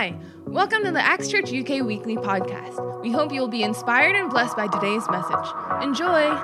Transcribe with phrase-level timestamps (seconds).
[0.00, 0.14] Hi,
[0.46, 3.02] welcome to the Acts Church UK Weekly Podcast.
[3.02, 5.52] We hope you'll be inspired and blessed by today's message.
[5.82, 6.42] Enjoy!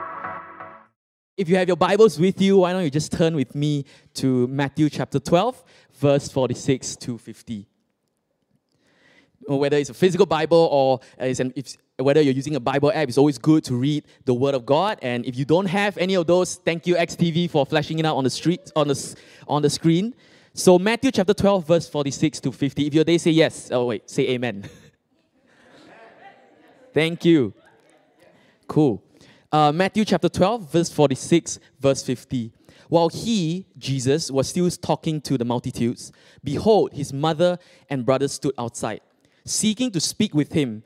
[1.39, 4.47] If you have your Bibles with you, why don't you just turn with me to
[4.49, 5.65] Matthew chapter 12,
[5.95, 7.67] verse 46 to 50.
[9.49, 12.93] Or whether it's a physical Bible or it's an, if, whether you're using a Bible
[12.93, 14.99] app, it's always good to read the Word of God.
[15.01, 18.17] And if you don't have any of those, thank you XTV for flashing it out
[18.17, 19.17] on the street on the
[19.49, 20.15] on the screen.
[20.59, 22.87] So Matthew chapter 12, verse 46 to 50.
[22.87, 23.69] If you're there, say yes.
[23.71, 24.67] Oh wait, say amen.
[26.95, 27.53] thank you.
[28.67, 29.05] Cool.
[29.53, 32.55] Uh, Matthew chapter 12, verse 46, verse 50.
[32.89, 36.11] While he, Jesus, was still talking to the multitudes,
[36.43, 37.59] behold, his mother
[37.91, 39.03] and brothers stood outside,
[39.45, 40.85] seeking to speak with him.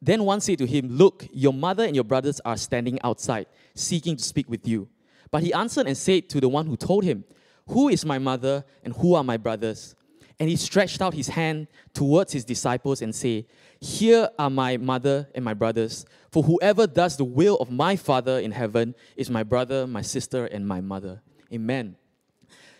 [0.00, 4.16] Then one said to him, Look, your mother and your brothers are standing outside, seeking
[4.16, 4.88] to speak with you.
[5.32, 7.24] But he answered and said to the one who told him,
[7.68, 9.94] who is my mother and who are my brothers?
[10.40, 13.46] And he stretched out his hand towards his disciples and said,
[13.80, 16.06] Here are my mother and my brothers.
[16.30, 20.46] For whoever does the will of my Father in heaven is my brother, my sister,
[20.46, 21.20] and my mother.
[21.52, 21.96] Amen.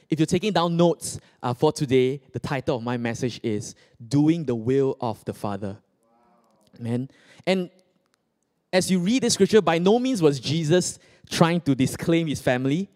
[0.09, 3.75] If you're taking down notes uh, for today, the title of my message is
[4.07, 5.79] Doing the Will of the Father.
[6.79, 7.11] Amen.
[7.47, 7.71] And
[8.73, 12.89] as you read the scripture, by no means was Jesus trying to disclaim his family.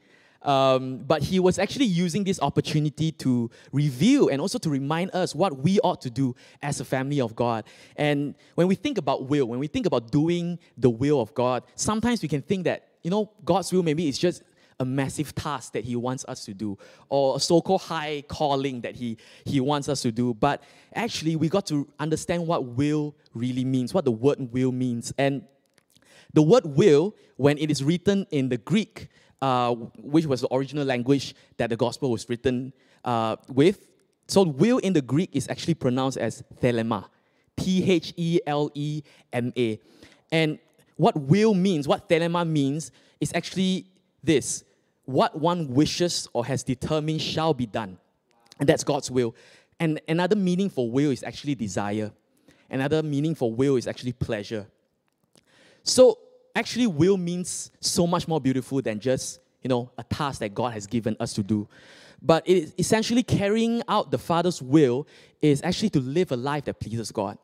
[0.44, 5.34] Um, but he was actually using this opportunity to reveal and also to remind us
[5.34, 7.64] what we ought to do as a family of God.
[7.96, 11.62] And when we think about will, when we think about doing the will of God,
[11.74, 14.42] sometimes we can think that, you know, God's will maybe is just
[14.80, 16.76] a massive task that he wants us to do
[17.08, 20.62] or a so-called high calling that he, he wants us to do but
[20.94, 25.44] actually we got to understand what will really means what the word will means and
[26.34, 29.08] the word will when it is written in the greek
[29.42, 32.72] uh, which was the original language that the gospel was written
[33.04, 33.88] uh, with.
[34.28, 37.06] So, will in the Greek is actually pronounced as thelema,
[37.56, 39.80] T H E L E M A.
[40.30, 40.58] And
[40.96, 43.86] what will means, what thelema means, is actually
[44.22, 44.64] this
[45.04, 47.98] what one wishes or has determined shall be done.
[48.60, 49.34] And that's God's will.
[49.80, 52.12] And another meaning for will is actually desire.
[52.70, 54.68] Another meaning for will is actually pleasure.
[55.82, 56.18] So,
[56.54, 60.72] actually will means so much more beautiful than just, you know, a task that God
[60.72, 61.68] has given us to do.
[62.20, 65.06] But it is essentially carrying out the Father's will
[65.40, 67.36] is actually to live a life that pleases God.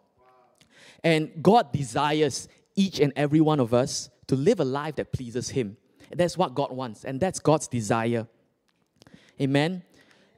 [1.03, 5.49] And God desires each and every one of us to live a life that pleases
[5.49, 5.77] Him.
[6.15, 8.27] That's what God wants, and that's God's desire.
[9.41, 9.83] Amen.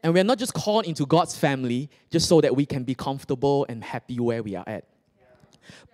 [0.03, 3.67] And we're not just called into God's family just so that we can be comfortable
[3.69, 4.85] and happy where we are at.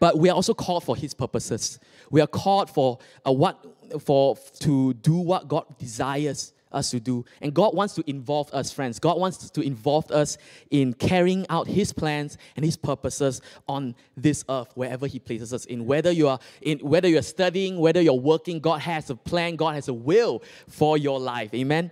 [0.00, 1.78] But we are also called for His purposes.
[2.10, 3.65] We are called for uh, what
[4.00, 7.25] for to do what God desires us to do.
[7.41, 8.99] And God wants to involve us, friends.
[8.99, 10.37] God wants to involve us
[10.71, 15.65] in carrying out His plans and His purposes on this earth, wherever He places us
[15.65, 15.87] in.
[15.87, 19.56] Whether you are in, whether you're studying, whether you're working, God has a plan.
[19.56, 21.53] God has a will for your life.
[21.54, 21.91] Amen.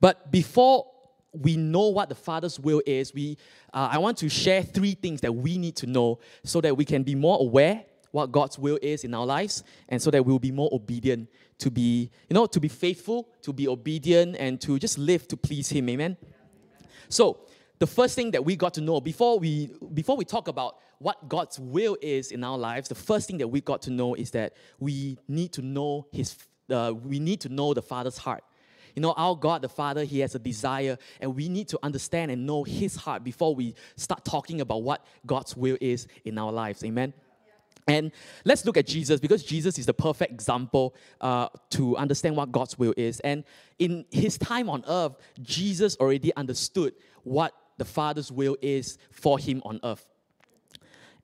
[0.00, 0.90] But before
[1.32, 3.36] we know what the Father's will is, we,
[3.74, 6.84] uh, I want to share three things that we need to know so that we
[6.84, 10.38] can be more aware what God's will is in our lives and so that we'll
[10.38, 14.78] be more obedient to be, you know, to be faithful, to be obedient, and to
[14.78, 15.88] just live to please Him.
[15.88, 16.16] Amen.
[17.08, 17.40] So
[17.80, 21.28] the first thing that we got to know before we before we talk about what
[21.28, 24.30] God's will is in our lives, the first thing that we got to know is
[24.30, 26.36] that we need to know His.
[26.70, 28.44] Uh, we need to know the Father's heart.
[28.94, 32.30] You know, our God, the Father, He has a desire, and we need to understand
[32.30, 36.52] and know His heart before we start talking about what God's will is in our
[36.52, 36.84] lives.
[36.84, 37.12] Amen.
[37.86, 38.12] And
[38.44, 42.78] let's look at Jesus because Jesus is the perfect example uh, to understand what God's
[42.78, 43.20] will is.
[43.20, 43.44] And
[43.78, 46.94] in his time on earth, Jesus already understood
[47.24, 50.06] what the Father's will is for him on earth.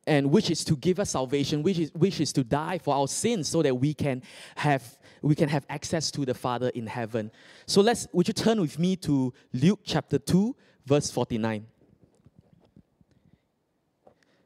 [0.06, 3.06] And which is to give us salvation, which is, which is to die for our
[3.06, 4.22] sins so that we can
[4.56, 7.30] have we can have access to the Father in heaven.
[7.66, 10.56] So let's would you turn with me to Luke chapter 2,
[10.86, 11.66] verse 49.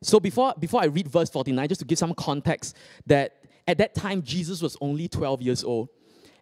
[0.03, 2.77] So before, before I read verse 49, just to give some context,
[3.07, 3.37] that
[3.67, 5.89] at that time Jesus was only 12 years old.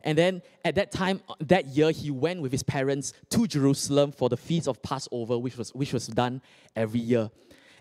[0.04, 4.28] And then at that time, that year, he went with his parents to Jerusalem for
[4.28, 6.42] the feast of Passover, which was, which was done
[6.74, 7.30] every year.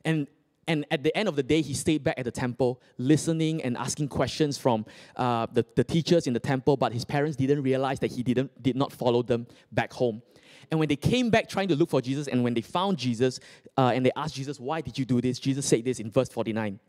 [0.05, 0.27] And,
[0.67, 3.75] and at the end of the day, he stayed back at the temple, listening and
[3.77, 4.85] asking questions from
[5.15, 8.61] uh, the, the teachers in the temple, but his parents didn't realize that he didn't,
[8.61, 10.21] did not follow them back home.
[10.69, 13.39] And when they came back trying to look for Jesus, and when they found Jesus,
[13.77, 15.39] uh, and they asked Jesus, Why did you do this?
[15.39, 16.79] Jesus said this in verse 49.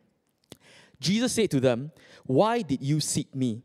[1.01, 1.91] Jesus said to them,
[2.25, 3.63] Why did you seek me?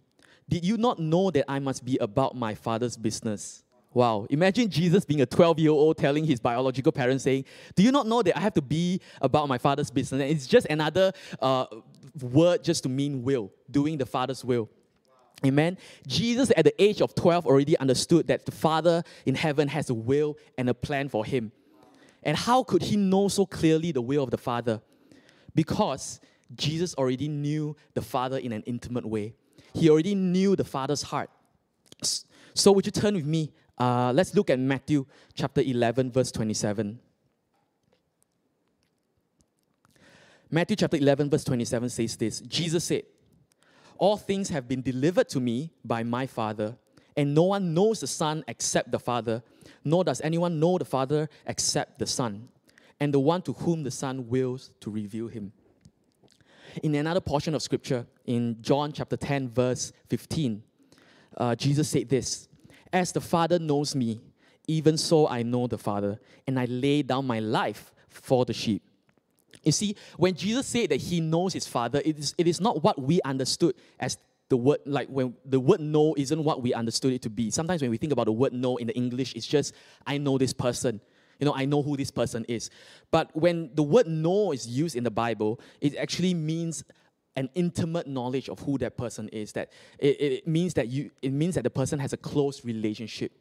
[0.49, 3.63] Did you not know that I must be about my Father's business?
[3.97, 4.27] Wow.
[4.29, 7.45] Imagine Jesus being a 12 year old telling his biological parents, saying,
[7.75, 10.21] Do you not know that I have to be about my father's business?
[10.21, 11.11] And it's just another
[11.41, 11.65] uh,
[12.21, 14.69] word just to mean will, doing the father's will.
[15.43, 15.79] Amen.
[16.05, 19.95] Jesus, at the age of 12, already understood that the Father in heaven has a
[19.95, 21.51] will and a plan for him.
[22.21, 24.79] And how could he know so clearly the will of the Father?
[25.55, 26.21] Because
[26.55, 29.33] Jesus already knew the Father in an intimate way.
[29.73, 31.31] He already knew the Father's heart.
[32.53, 36.99] So, would you turn with me uh, let's look at Matthew chapter 11, verse 27.
[40.49, 43.03] Matthew chapter 11, verse 27 says this Jesus said,
[43.97, 46.77] All things have been delivered to me by my Father,
[47.15, 49.43] and no one knows the Son except the Father,
[49.83, 52.47] nor does anyone know the Father except the Son,
[52.99, 55.51] and the one to whom the Son wills to reveal him.
[56.83, 60.63] In another portion of Scripture, in John chapter 10, verse 15,
[61.35, 62.46] uh, Jesus said this
[62.91, 64.21] as the Father knows me,
[64.67, 68.83] even so I know the Father, and I lay down my life for the sheep.
[69.63, 72.83] You see, when Jesus said that he knows his Father, it is, it is not
[72.83, 74.17] what we understood as
[74.49, 77.51] the word, like when the word know isn't what we understood it to be.
[77.51, 79.73] Sometimes when we think about the word know in the English, it's just,
[80.05, 81.01] I know this person.
[81.39, 82.69] You know, I know who this person is.
[83.11, 86.83] But when the word know is used in the Bible, it actually means
[87.37, 89.53] an intimate knowledge of who that person is.
[89.53, 93.31] That it, it means that you it means that the person has a close relationship.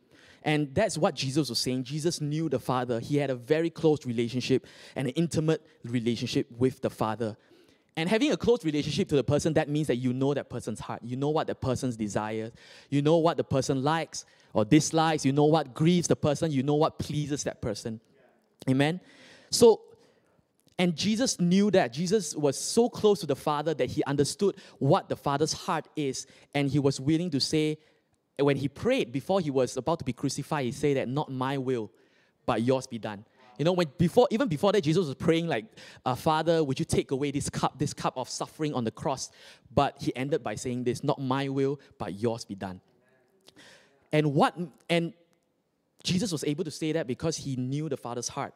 [0.44, 1.82] And that's what Jesus was saying.
[1.82, 3.00] Jesus knew the Father.
[3.00, 4.64] He had a very close relationship
[4.94, 7.36] and an intimate relationship with the Father.
[7.96, 10.78] And having a close relationship to the person, that means that you know that person's
[10.78, 11.00] heart.
[11.02, 12.52] You know what the person's desires.
[12.90, 15.24] You know what the person likes or dislikes.
[15.24, 16.52] You know what grieves the person.
[16.52, 18.00] You know what pleases that person.
[18.68, 19.00] Amen.
[19.50, 19.80] So
[20.78, 21.92] and Jesus knew that.
[21.92, 26.26] Jesus was so close to the Father that he understood what the Father's heart is.
[26.54, 27.78] And he was willing to say,
[28.38, 31.56] when he prayed before he was about to be crucified, he said that, Not my
[31.56, 31.90] will,
[32.44, 33.24] but yours be done.
[33.58, 35.64] You know, when before, even before that, Jesus was praying like,
[36.04, 39.30] uh, Father, would you take away this cup, this cup of suffering on the cross?
[39.74, 42.82] But he ended by saying this, not my will, but yours be done.
[44.12, 44.54] And what
[44.90, 45.14] and
[46.02, 48.52] Jesus was able to say that because he knew the Father's heart.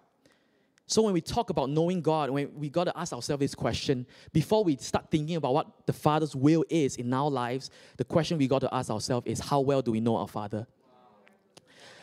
[0.90, 4.04] So when we talk about knowing God, when we got to ask ourselves this question
[4.32, 8.38] before we start thinking about what the Father's will is in our lives, the question
[8.38, 10.66] we got to ask ourselves is how well do we know our Father?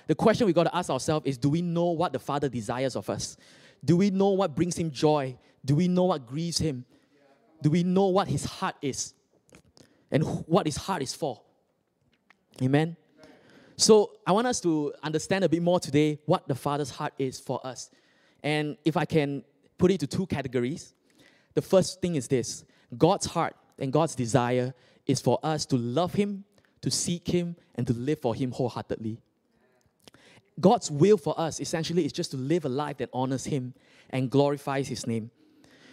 [0.08, 2.96] The question we got to ask ourselves is do we know what the Father desires
[2.96, 3.36] of us?
[3.84, 5.38] Do we know what brings him joy?
[5.66, 6.86] Do we know what grieves him?
[7.62, 9.14] Do we know what his heart is?
[10.12, 11.42] And what his heart is for?
[12.62, 12.96] Amen.
[13.76, 17.38] So I want us to understand a bit more today what the Father's heart is
[17.38, 17.90] for us.
[18.44, 19.44] And if I can
[19.78, 20.94] put it to two categories,
[21.54, 22.64] the first thing is this
[22.98, 24.74] God's heart and God's desire
[25.06, 26.44] is for us to love Him,
[26.82, 29.20] to seek Him, and to live for Him wholeheartedly.
[30.60, 33.74] God's will for us essentially is just to live a life that honors Him
[34.10, 35.30] and glorifies His name.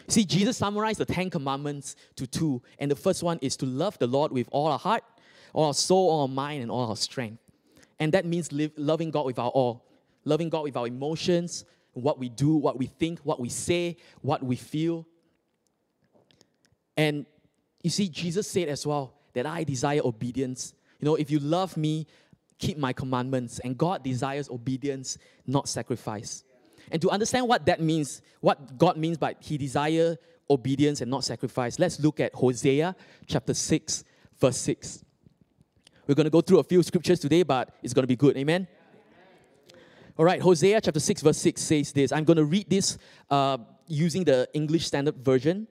[0.08, 3.98] See, Jesus summarized the Ten Commandments to two, and the first one is to love
[3.98, 5.02] the Lord with all our heart,
[5.52, 7.38] all our soul, all our mind, and all our strength.
[7.98, 9.86] And that means live, loving God with our all,
[10.24, 11.64] loving God with our emotions,
[11.94, 15.06] what we do, what we think, what we say, what we feel.
[16.96, 17.26] And
[17.82, 20.74] you see, Jesus said as well that I desire obedience.
[21.00, 22.06] You know, if you love me,
[22.58, 23.58] keep my commandments.
[23.60, 26.44] And God desires obedience, not sacrifice.
[26.90, 30.16] And to understand what that means, what God means by He desire
[30.50, 32.94] obedience and not sacrifice, let's look at Hosea
[33.26, 34.04] chapter 6,
[34.38, 35.04] verse 6.
[36.06, 38.36] We're going to go through a few scriptures today, but it's going to be good.
[38.36, 38.68] Amen?
[40.16, 42.12] All right, Hosea chapter 6, verse 6 says this.
[42.12, 42.98] I'm going to read this
[43.30, 45.66] uh, using the English Standard Version.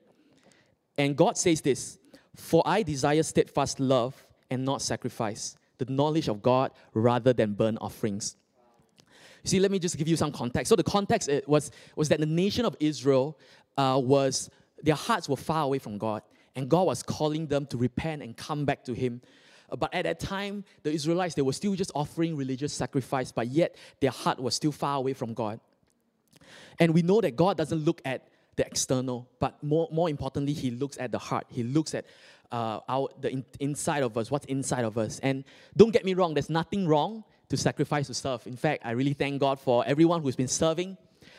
[0.97, 1.97] And God says this
[2.35, 4.21] For I desire steadfast love
[4.51, 8.35] and not sacrifice, the knowledge of God rather than burnt offerings.
[9.45, 10.67] See, let me just give you some context.
[10.67, 13.39] So, the context was, was that the nation of Israel
[13.77, 14.49] uh, was,
[14.81, 16.21] their hearts were far away from God,
[16.57, 19.21] and God was calling them to repent and come back to Him.
[19.69, 23.75] But at that time, the Israelites, they were still just offering religious sacrifice, but yet
[23.99, 25.59] their heart was still far away from God.
[26.79, 30.71] And we know that God doesn't look at the external, but more, more importantly, He
[30.71, 31.45] looks at the heart.
[31.49, 32.05] He looks at
[32.51, 35.19] uh, our, the in, inside of us, what's inside of us.
[35.19, 35.43] And
[35.75, 38.45] don't get me wrong, there's nothing wrong to sacrifice to serve.
[38.45, 40.97] In fact, I really thank God for everyone who's been serving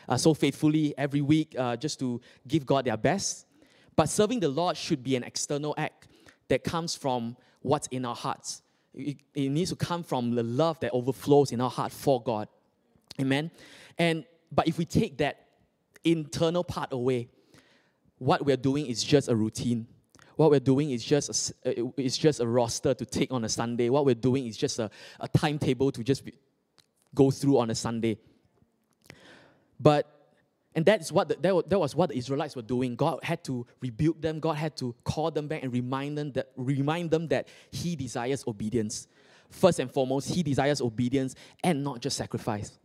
[0.08, 3.46] uh, so faithfully every week uh, just to give God their best.
[3.96, 6.08] But serving the Lord should be an external act
[6.48, 8.62] that comes from what's in our hearts.
[8.94, 12.46] It, it needs to come from the love that overflows in our heart for God.
[13.20, 13.50] Amen.
[13.98, 15.48] And but if we take that
[16.04, 17.28] internal part away,
[18.18, 19.86] what we're doing is just a routine.
[20.36, 23.48] What we're doing is just a, uh, it's just a roster to take on a
[23.48, 23.88] Sunday.
[23.88, 24.90] What we're doing is just a,
[25.20, 26.34] a timetable to just be,
[27.14, 28.18] go through on a Sunday.
[29.80, 30.13] But
[30.74, 32.96] and that's what the, that, was, that was what the Israelites were doing.
[32.96, 34.40] God had to rebuke them.
[34.40, 38.44] God had to call them back and remind them that remind them that He desires
[38.46, 39.06] obedience.
[39.50, 42.76] First and foremost, He desires obedience and not just sacrifice.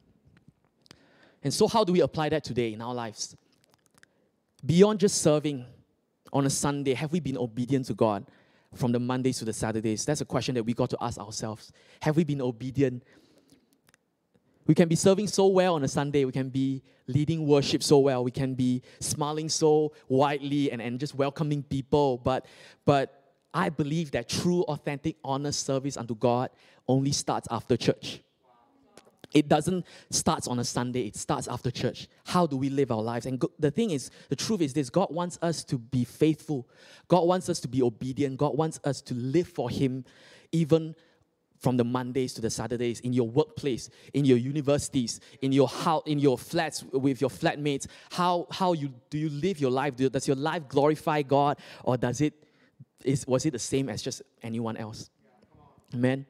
[1.43, 3.35] And so, how do we apply that today in our lives?
[4.63, 5.65] Beyond just serving
[6.31, 8.25] on a Sunday, have we been obedient to God
[8.75, 10.05] from the Mondays to the Saturdays?
[10.05, 11.71] That's a question that we got to ask ourselves.
[12.01, 13.03] Have we been obedient?
[14.69, 17.97] We can be serving so well on a Sunday, we can be leading worship so
[17.97, 22.45] well, we can be smiling so widely and, and just welcoming people, but
[22.85, 26.51] but I believe that true, authentic, honest service unto God
[26.87, 28.21] only starts after church.
[29.33, 32.07] It doesn't start on a Sunday, it starts after church.
[32.23, 33.25] How do we live our lives?
[33.25, 34.91] And the thing is, the truth is this.
[34.91, 36.69] God wants us to be faithful,
[37.07, 40.05] God wants us to be obedient, God wants us to live for Him,
[40.51, 40.93] even
[41.59, 46.03] from the Mondays to the Saturdays, in your workplace, in your universities, in your house,
[46.05, 47.85] in your flats with your flatmates.
[48.11, 49.95] How, how you, do you live your life?
[49.95, 52.33] Does your life glorify God or does it,
[53.03, 55.09] is, was it the same as just anyone else?
[55.93, 56.25] Amen.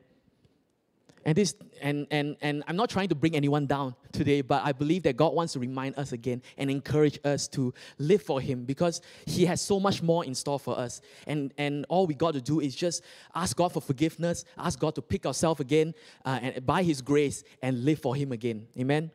[1.25, 4.71] And this and and and I'm not trying to bring anyone down today, but I
[4.71, 8.63] believe that God wants to remind us again and encourage us to live for him
[8.63, 11.01] because he has so much more in store for us.
[11.27, 13.03] And and all we got to do is just
[13.35, 17.43] ask God for forgiveness, ask God to pick ourselves again uh, and by his grace
[17.61, 18.67] and live for him again.
[18.77, 19.11] Amen.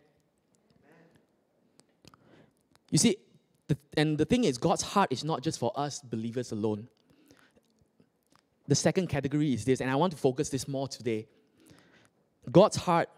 [2.91, 3.17] You see,
[3.67, 6.87] the, and the thing is, God's heart is not just for us believers alone.
[8.69, 11.27] The second category is this, and I want to focus this more today
[12.51, 13.09] God's heart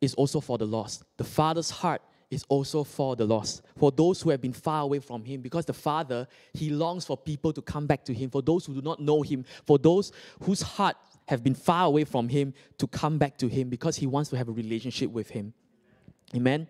[0.00, 1.04] is also for the lost.
[1.16, 4.98] The Father's heart is also for the lost, for those who have been far away
[4.98, 8.42] from Him, because the Father, He longs for people to come back to Him, for
[8.42, 10.96] those who do not know Him, for those whose heart
[11.28, 14.36] have been far away from Him to come back to Him because He wants to
[14.36, 15.52] have a relationship with Him.
[16.34, 16.68] Amen.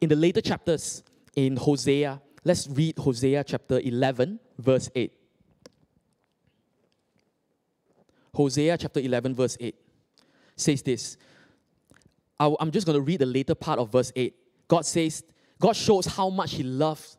[0.00, 1.02] In the later chapters
[1.34, 5.12] in Hosea, let's read Hosea chapter 11, verse 8.
[8.34, 9.74] Hosea chapter 11, verse 8
[10.60, 11.16] says this.
[12.40, 14.34] I'm just going to read the later part of verse 8.
[14.68, 15.24] God says,
[15.60, 17.18] God shows how much He loves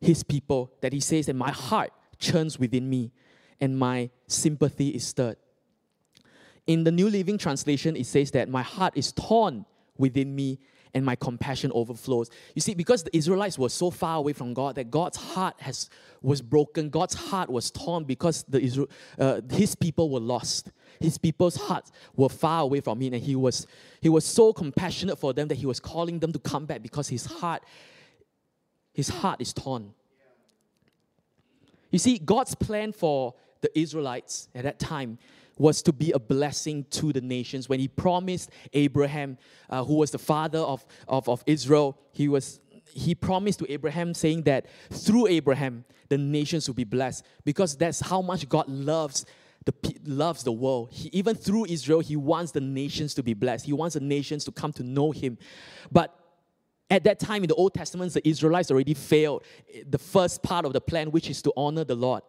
[0.00, 3.10] His people, that He says that my heart churns within me
[3.60, 5.36] and my sympathy is stirred.
[6.66, 9.64] In the New Living Translation, it says that my heart is torn
[9.96, 10.58] within me
[10.94, 12.30] and my compassion overflows.
[12.54, 15.88] You see, because the Israelites were so far away from God that God's heart has
[16.22, 20.70] was broken, God's heart was torn because the Israel, uh, His people were lost.
[21.00, 23.66] His people's hearts were far away from Him, and He was
[24.00, 27.08] He was so compassionate for them that He was calling them to come back because
[27.08, 27.62] His heart,
[28.92, 29.94] His heart is torn.
[31.90, 35.18] You see, God's plan for the Israelites at that time
[35.60, 37.68] was to be a blessing to the nations.
[37.68, 39.36] When he promised Abraham,
[39.68, 42.60] uh, who was the father of, of, of Israel, he was
[42.92, 48.00] he promised to Abraham, saying that through Abraham, the nations will be blessed because that's
[48.00, 49.26] how much God loves
[49.66, 49.74] the
[50.06, 50.88] loves the world.
[50.92, 53.66] He, even through Israel, he wants the nations to be blessed.
[53.66, 55.36] He wants the nations to come to know him.
[55.92, 56.16] But
[56.88, 59.44] at that time in the Old Testament, the Israelites already failed
[59.86, 62.22] the first part of the plan, which is to honor the Lord.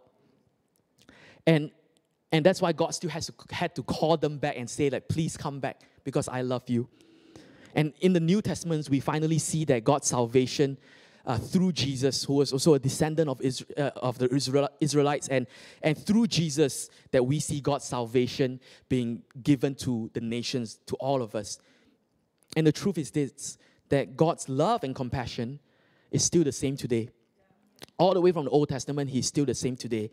[1.47, 1.71] And
[2.31, 5.07] and that's why God still has to, had to call them back and say, like,
[5.07, 6.87] please come back because I love you.
[7.75, 10.77] And in the New Testament, we finally see that God's salvation
[11.25, 15.27] uh, through Jesus, who was also a descendant of, Israel, uh, of the Israel, Israelites,
[15.27, 15.45] and,
[15.81, 18.59] and through Jesus, that we see God's salvation
[18.89, 21.59] being given to the nations, to all of us.
[22.55, 23.57] And the truth is this
[23.89, 25.59] that God's love and compassion
[26.11, 27.09] is still the same today.
[27.97, 30.09] All the way from the Old Testament, He's still the same today.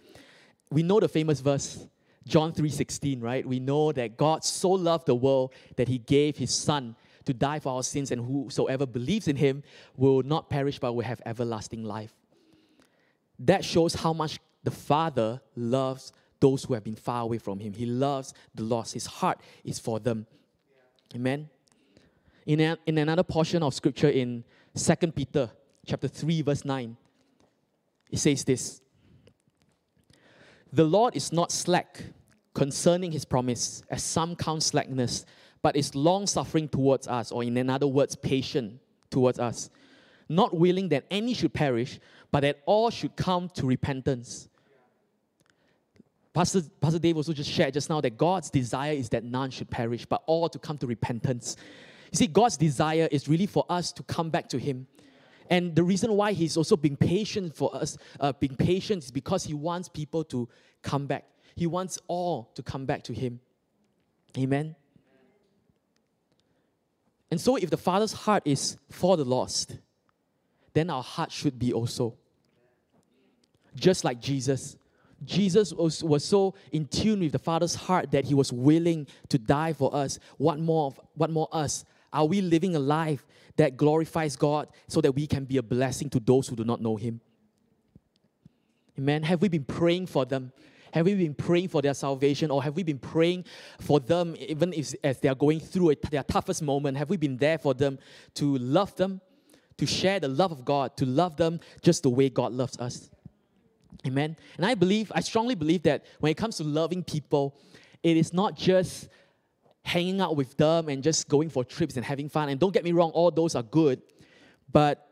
[0.70, 1.87] We know the famous verse
[2.28, 3.47] John 3:16, right?
[3.47, 6.94] We know that God so loved the world that he gave his son
[7.25, 9.62] to die for our sins and whosoever believes in him
[9.97, 12.14] will not perish but will have everlasting life.
[13.38, 17.73] That shows how much the Father loves those who have been far away from him.
[17.73, 18.94] He loves the lost.
[18.94, 20.26] His heart is for them.
[21.14, 21.49] Amen.
[22.44, 24.44] In, a, in another portion of scripture in
[24.75, 25.50] 2 Peter
[25.87, 26.97] chapter 3 verse 9
[28.11, 28.82] it says this
[30.73, 32.02] the Lord is not slack
[32.59, 35.25] concerning his promise, as some count slackness,
[35.62, 39.71] but is long suffering towards us, or in other words, patient towards us,
[40.29, 42.00] not willing that any should perish,
[42.33, 44.49] but that all should come to repentance.
[46.35, 49.71] Pastor, Pastor Dave also just shared just now that God's desire is that none should
[49.71, 51.57] perish, but all to come to repentance.
[52.11, 54.88] You see, God's desire is really for us to come back to Him.
[55.49, 59.45] And the reason why He's also being patient for us, uh, being patient, is because
[59.45, 60.49] He wants people to
[60.83, 61.25] come back.
[61.59, 63.41] He wants all to come back to Him.
[64.38, 64.77] Amen.
[67.33, 69.77] And so, if the Father's heart is for the lost,
[70.73, 72.15] then our heart should be also.
[73.75, 74.77] Just like Jesus.
[75.25, 79.37] Jesus was, was so in tune with the Father's heart that he was willing to
[79.37, 80.21] die for us.
[80.37, 81.85] What more, what more us?
[82.12, 86.09] Are we living a life that glorifies God so that we can be a blessing
[86.11, 87.21] to those who do not know Him?
[88.97, 89.25] Amen.
[89.25, 90.53] Have we been praying for them?
[90.92, 93.45] Have we been praying for their salvation or have we been praying
[93.80, 96.97] for them even if, as they are going through it, their toughest moment?
[96.97, 97.99] Have we been there for them
[98.35, 99.21] to love them,
[99.76, 103.11] to share the love of God, to love them just the way God loves us?
[104.07, 104.37] Amen.
[104.57, 107.57] And I believe, I strongly believe that when it comes to loving people,
[108.02, 109.09] it is not just
[109.83, 112.49] hanging out with them and just going for trips and having fun.
[112.49, 114.02] And don't get me wrong, all those are good.
[114.71, 115.04] But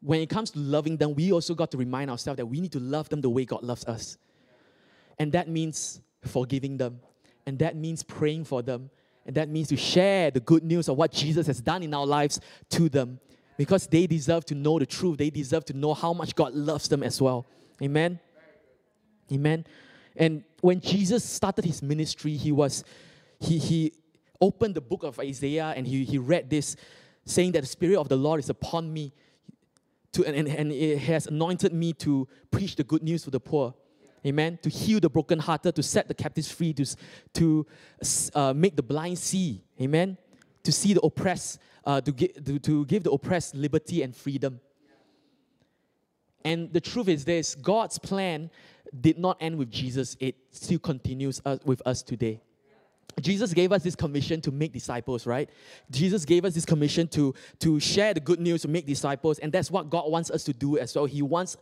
[0.00, 2.72] when it comes to loving them, we also got to remind ourselves that we need
[2.72, 4.16] to love them the way God loves us.
[5.22, 6.98] And that means forgiving them.
[7.46, 8.90] And that means praying for them.
[9.24, 12.04] And that means to share the good news of what Jesus has done in our
[12.04, 13.20] lives to them.
[13.56, 15.18] Because they deserve to know the truth.
[15.18, 17.46] They deserve to know how much God loves them as well.
[17.80, 18.18] Amen.
[19.30, 19.64] Amen.
[20.16, 22.82] And when Jesus started his ministry, he was
[23.38, 23.92] he he
[24.40, 26.74] opened the book of Isaiah and he, he read this,
[27.26, 29.12] saying that the Spirit of the Lord is upon me
[30.14, 33.72] to, and, and it has anointed me to preach the good news to the poor.
[34.24, 34.58] Amen.
[34.62, 36.86] To heal the brokenhearted, to set the captives free, to,
[37.34, 37.66] to
[38.34, 39.62] uh, make the blind see.
[39.80, 40.16] Amen.
[40.62, 44.60] To see the oppressed, uh, to, give, to, to give the oppressed liberty and freedom.
[46.44, 48.50] And the truth is this God's plan
[49.00, 52.40] did not end with Jesus, it still continues uh, with us today.
[53.20, 55.50] Jesus gave us this commission to make disciples, right?
[55.90, 59.52] Jesus gave us this commission to, to share the good news, to make disciples, and
[59.52, 61.04] that's what God wants us to do as well.
[61.04, 61.56] He wants,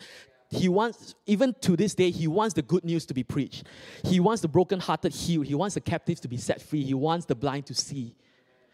[0.51, 3.65] He wants, even to this day, He wants the good news to be preached.
[4.05, 5.47] He wants the brokenhearted healed.
[5.47, 6.83] He wants the captives to be set free.
[6.83, 8.17] He wants the blind to see,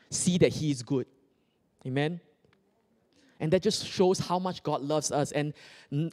[0.08, 1.06] see that He is good.
[1.86, 2.20] Amen.
[3.38, 5.32] And that just shows how much God loves us.
[5.32, 5.52] And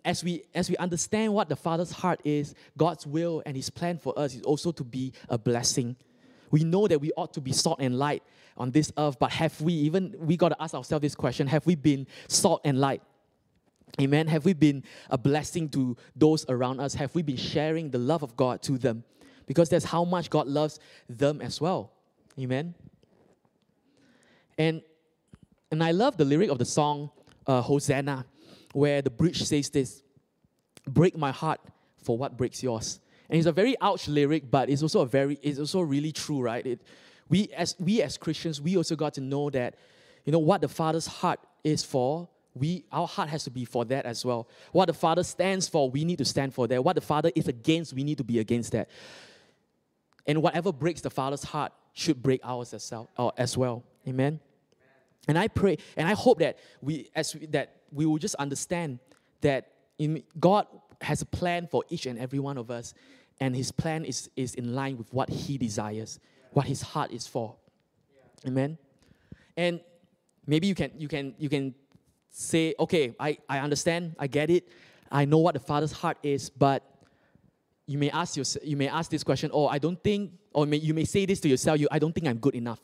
[0.03, 3.97] as we as we understand what the Father's heart is, God's will and His plan
[3.97, 5.95] for us is also to be a blessing.
[6.52, 8.21] We know that we ought to be salt and light
[8.58, 11.65] on this earth, but have we even we got to ask ourselves this question: Have
[11.65, 13.02] we been salt and light?
[14.01, 14.27] Amen.
[14.27, 16.95] Have we been a blessing to those around us?
[16.95, 19.03] Have we been sharing the love of God to them?
[19.45, 21.91] Because that's how much God loves them as well.
[22.39, 22.73] Amen.
[24.58, 24.82] And
[25.71, 27.10] and I love the lyric of the song
[27.47, 28.27] uh, Hosanna,
[28.73, 30.03] where the bridge says this
[30.88, 31.60] Break my heart
[32.03, 32.99] for what breaks yours.
[33.29, 36.41] And it's a very ouch lyric, but it's also a very, it's also really true,
[36.41, 36.65] right?
[36.65, 36.82] It,
[37.29, 39.75] we as we as Christians, we also got to know that,
[40.25, 42.29] you know, what the Father's heart is for.
[42.56, 44.48] We our heart has to be for that as well.
[44.72, 46.84] What the Father stands for, we need to stand for that.
[46.84, 48.89] What the Father is against, we need to be against that.
[50.28, 53.10] And whatever breaks the Father's heart should break ours as well.
[53.18, 53.84] Uh, as well.
[54.08, 54.39] Amen.
[55.28, 59.00] And I pray and I hope that we as we, that we will just understand
[59.42, 60.68] that in, God
[61.02, 62.94] has a plan for each and every one of us,
[63.39, 66.20] and His plan is, is in line with what He desires,
[66.52, 67.56] what His heart is for.
[68.46, 68.78] Amen.
[69.56, 69.82] And
[70.48, 71.76] maybe you can you can you can
[72.34, 74.67] say, okay, I, I understand, I get it,
[75.12, 76.84] I know what the Father's heart is, but
[77.86, 80.78] you may ask yourself, you may ask this question, oh, I don't think, or may,
[80.78, 82.80] you may say this to yourself, you, I don't think I'm good enough.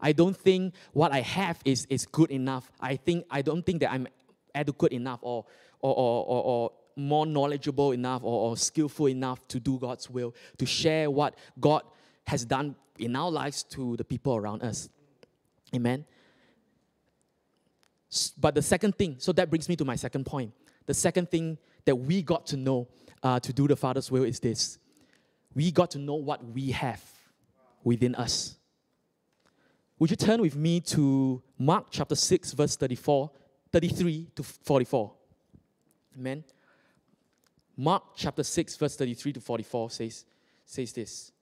[0.00, 2.70] I don't think what I have is, is good enough.
[2.80, 4.06] I think I don't think that I'm
[4.54, 5.46] adequate enough or
[5.80, 10.34] or, or, or, or more knowledgeable enough or, or skillful enough to do God's will,
[10.58, 11.82] to share what God
[12.26, 14.88] has done in our lives to the people around us.
[15.74, 16.04] Amen.
[18.38, 20.52] But the second thing, so that brings me to my second point.
[20.86, 22.88] The second thing that we got to know
[23.22, 24.78] uh, to do the Father's will is this
[25.54, 27.02] we got to know what we have
[27.82, 28.56] within us.
[29.98, 33.30] Would you turn with me to Mark chapter 6, verse 34,
[33.72, 35.12] 33 to 44?
[36.18, 36.44] Amen.
[37.74, 40.24] Mark chapter 6, verse 33 to 44 says,
[40.66, 41.32] says this.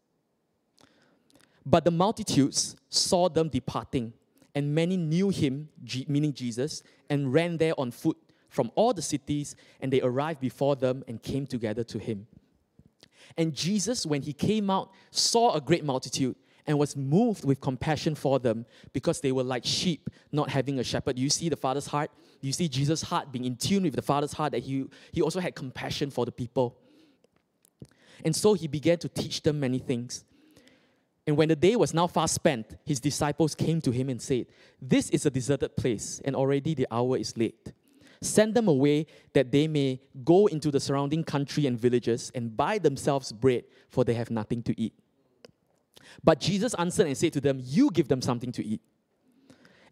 [1.67, 4.13] But the multitudes saw them departing,
[4.55, 5.69] and many knew him,
[6.07, 8.17] meaning Jesus, and ran there on foot
[8.49, 12.27] from all the cities, and they arrived before them and came together to him.
[13.37, 16.37] And Jesus, when he came out, saw a great multitude
[16.67, 20.85] and was moved with compassion for them because they were like sheep not having a
[20.85, 21.19] shepherd.
[21.19, 22.11] You see the Father's heart?
[22.41, 25.41] You see Jesus' heart being in tune with the Father's heart that he, he also
[25.41, 26.79] had compassion for the people.
[28.25, 30.25] And so he began to teach them many things.
[31.27, 34.47] And when the day was now fast spent, his disciples came to him and said,
[34.81, 37.73] This is a deserted place, and already the hour is late.
[38.21, 42.79] Send them away that they may go into the surrounding country and villages and buy
[42.79, 44.95] themselves bread, for they have nothing to eat.
[46.23, 48.83] But Jesus answered and said to them, You give them something to eat.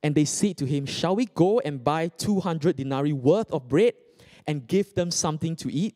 [0.02, 3.94] And they said to him, Shall we go and buy 200 denarii worth of bread
[4.46, 5.94] and give them something to eat?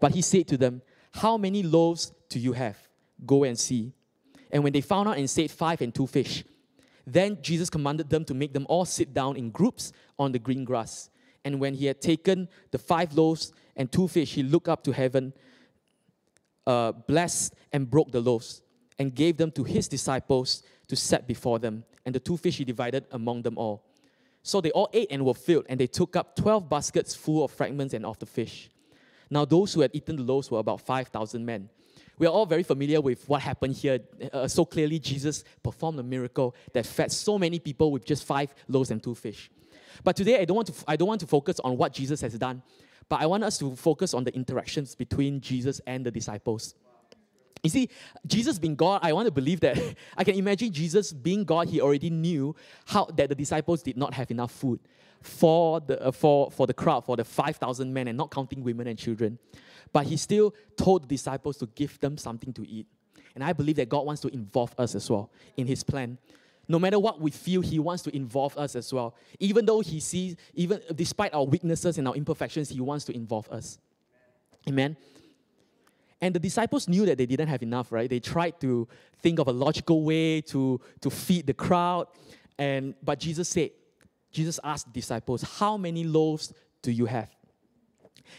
[0.00, 2.78] But he said to them, How many loaves do you have?
[3.26, 3.92] Go and see.
[4.50, 6.44] And when they found out and said, Five and two fish.
[7.06, 10.64] Then Jesus commanded them to make them all sit down in groups on the green
[10.64, 11.08] grass.
[11.44, 14.92] And when he had taken the five loaves and two fish, he looked up to
[14.92, 15.32] heaven,
[16.66, 18.60] uh, blessed and broke the loaves,
[18.98, 21.84] and gave them to his disciples to set before them.
[22.04, 23.84] And the two fish he divided among them all.
[24.42, 27.50] So they all ate and were filled, and they took up 12 baskets full of
[27.50, 28.70] fragments and of the fish.
[29.30, 31.68] Now, those who had eaten the loaves were about 5,000 men.
[32.18, 34.00] We are all very familiar with what happened here.
[34.32, 38.54] Uh, so clearly, Jesus performed a miracle that fed so many people with just five
[38.66, 39.50] loaves and two fish.
[40.04, 42.34] But today, I don't want to, I don't want to focus on what Jesus has
[42.34, 42.62] done,
[43.08, 46.74] but I want us to focus on the interactions between Jesus and the disciples.
[47.62, 47.88] You see,
[48.26, 49.78] Jesus being God, I want to believe that
[50.16, 52.54] I can imagine Jesus being God, he already knew
[52.86, 54.80] how that the disciples did not have enough food
[55.20, 58.86] for the, uh, for, for the crowd, for the 5,000 men, and not counting women
[58.86, 59.38] and children.
[59.92, 62.86] But he still told the disciples to give them something to eat.
[63.34, 66.18] And I believe that God wants to involve us as well in his plan.
[66.66, 69.14] No matter what we feel, he wants to involve us as well.
[69.38, 73.48] Even though he sees, even despite our weaknesses and our imperfections, he wants to involve
[73.50, 73.78] us.
[74.68, 74.96] Amen.
[76.20, 78.10] And the disciples knew that they didn't have enough, right?
[78.10, 78.88] They tried to
[79.20, 82.08] think of a logical way to, to feed the crowd.
[82.58, 83.70] And but Jesus said,
[84.32, 86.52] Jesus asked the disciples, How many loaves
[86.82, 87.30] do you have?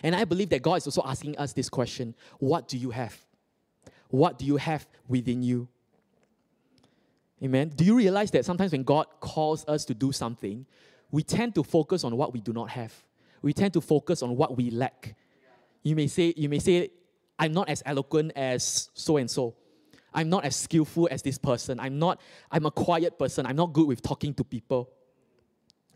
[0.04, 3.18] And I believe that God is also asking us this question What do you have?
[4.10, 5.68] What do you have within you?
[7.42, 7.72] Amen.
[7.74, 10.66] Do you realize that sometimes when God calls us to do something,
[11.12, 12.94] we tend to focus on what we do not have.
[13.42, 15.16] We tend to focus on what we lack.
[15.82, 16.92] You may say, you may say,
[17.40, 19.56] I'm not as eloquent as so and so.
[20.14, 21.80] I'm not as skillful as this person.
[21.80, 22.20] I'm not,
[22.52, 23.46] I'm a quiet person.
[23.46, 24.90] I'm not good with talking to people.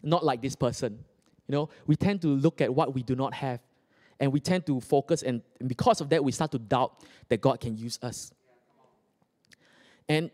[0.01, 1.03] Not like this person.
[1.47, 3.59] You know, we tend to look at what we do not have
[4.19, 7.59] and we tend to focus, and, because of that, we start to doubt that God
[7.59, 8.31] can use us.
[10.07, 10.31] And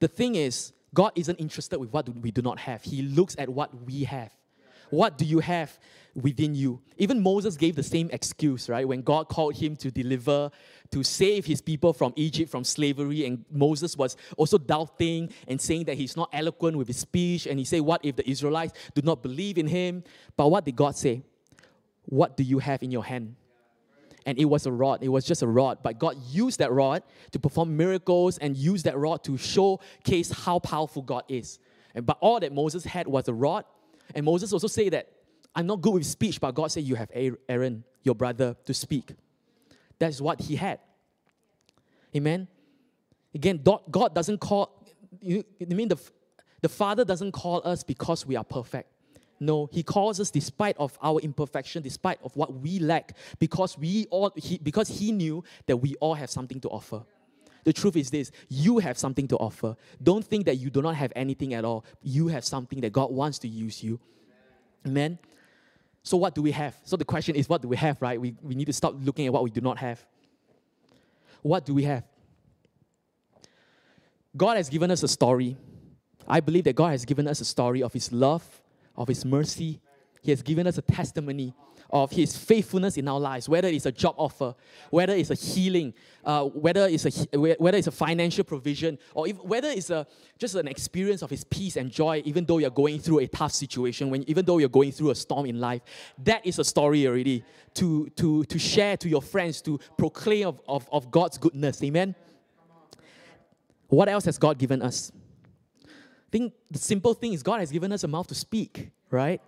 [0.00, 2.82] the thing is, God isn't interested with what we do not have.
[2.82, 4.32] He looks at what we have.
[4.90, 5.78] What do you have
[6.14, 6.80] within you?
[6.96, 8.86] Even Moses gave the same excuse, right?
[8.86, 10.50] When God called him to deliver,
[10.90, 15.84] to save his people from Egypt, from slavery, and Moses was also doubting and saying
[15.84, 17.46] that he's not eloquent with his speech.
[17.46, 20.04] And he said, What if the Israelites do not believe in him?
[20.36, 21.22] But what did God say?
[22.06, 23.36] What do you have in your hand?
[24.26, 25.78] And it was a rod, it was just a rod.
[25.82, 30.58] But God used that rod to perform miracles and used that rod to showcase how
[30.58, 31.58] powerful God is.
[31.94, 33.64] And, but all that Moses had was a rod.
[34.14, 35.08] And Moses also said that,
[35.54, 37.10] I'm not good with speech, but God said, You have
[37.48, 39.12] Aaron, your brother, to speak.
[39.98, 40.80] That's what he had.
[42.16, 42.48] Amen.
[43.34, 44.84] Again, God doesn't call,
[45.20, 45.98] you, I mean, the,
[46.62, 48.88] the Father doesn't call us because we are perfect.
[49.40, 54.06] No, he calls us despite of our imperfection, despite of what we lack, because we
[54.10, 57.02] all he, because he knew that we all have something to offer.
[57.64, 59.76] The truth is this you have something to offer.
[60.02, 61.84] Don't think that you do not have anything at all.
[62.02, 63.98] You have something that God wants to use you.
[64.86, 65.18] Amen.
[66.02, 66.76] So, what do we have?
[66.84, 68.20] So, the question is, what do we have, right?
[68.20, 70.04] We, we need to stop looking at what we do not have.
[71.40, 72.04] What do we have?
[74.36, 75.56] God has given us a story.
[76.28, 78.44] I believe that God has given us a story of His love,
[78.96, 79.80] of His mercy.
[80.24, 81.54] He has given us a testimony
[81.90, 84.54] of His faithfulness in our lives, whether it's a job offer,
[84.90, 89.36] whether it's a healing, uh, whether it's a whether it's a financial provision, or if,
[89.44, 90.06] whether it's a
[90.38, 93.52] just an experience of His peace and joy, even though you're going through a tough
[93.52, 95.82] situation, when even though you're going through a storm in life,
[96.24, 100.60] that is a story already to to to share to your friends, to proclaim of,
[100.66, 101.82] of, of God's goodness.
[101.82, 102.14] Amen.
[103.88, 105.12] What else has God given us?
[106.34, 109.40] think the simple thing is God has given us a mouth to speak, right?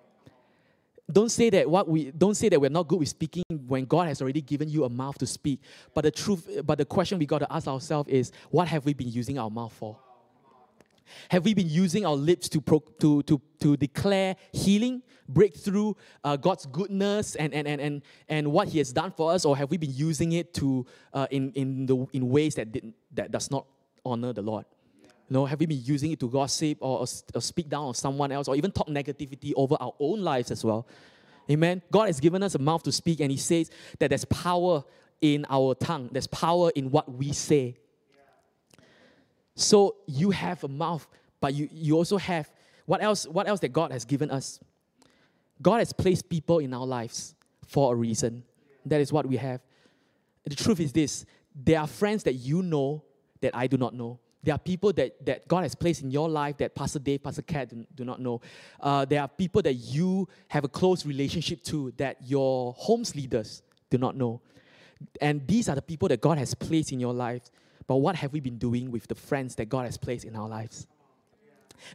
[1.11, 4.09] Don't say that what we don't say that we're not good with speaking when God
[4.09, 5.61] has already given you a mouth to speak.
[5.95, 8.93] But the truth, but the question we got to ask ourselves is, what have we
[8.93, 9.99] been using our mouth for?
[11.29, 16.37] Have we been using our lips to, pro, to, to, to declare healing, breakthrough, uh,
[16.37, 19.45] God's goodness, and, and, and, and, and what He has done for us?
[19.45, 22.93] Or have we been using it to, uh, in, in, the, in ways that, did,
[23.15, 23.67] that does not
[24.05, 24.65] honor the Lord?
[25.29, 28.31] You know, have we been using it to gossip or, or, speak down on someone
[28.31, 30.87] else or even talk negativity over our own lives as well?
[31.51, 31.83] Amen.
[31.91, 34.85] God has given us a mouth to speak, and He says that there's power
[35.21, 37.77] in our tongue, there's power in what we say.
[39.55, 41.07] So you have a mouth,
[41.41, 42.51] but you, you also have
[42.85, 43.27] what else?
[43.27, 44.61] What else that God has given us?
[45.61, 47.35] God has placed people in our lives
[47.67, 48.45] for a reason.
[48.85, 49.61] That is what we have.
[50.45, 53.03] The truth is this there are friends that you know
[53.41, 54.21] that I do not know.
[54.43, 57.43] There are people that, that God has placed in your life that Pastor Dave, Pastor
[57.43, 58.41] Kat do, do not know.
[58.81, 63.63] Uh, there are people that you have a close relationship to that your home's leaders
[63.91, 64.41] do not know.
[65.21, 67.43] And these are the people that God has placed in your life.
[67.87, 70.49] But what have we been doing with the friends that God has placed in our
[70.49, 70.87] lives?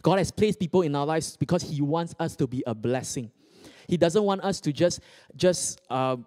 [0.01, 3.32] God has placed people in our lives because He wants us to be a blessing.
[3.88, 5.01] He doesn't want us to just
[5.36, 6.17] just uh,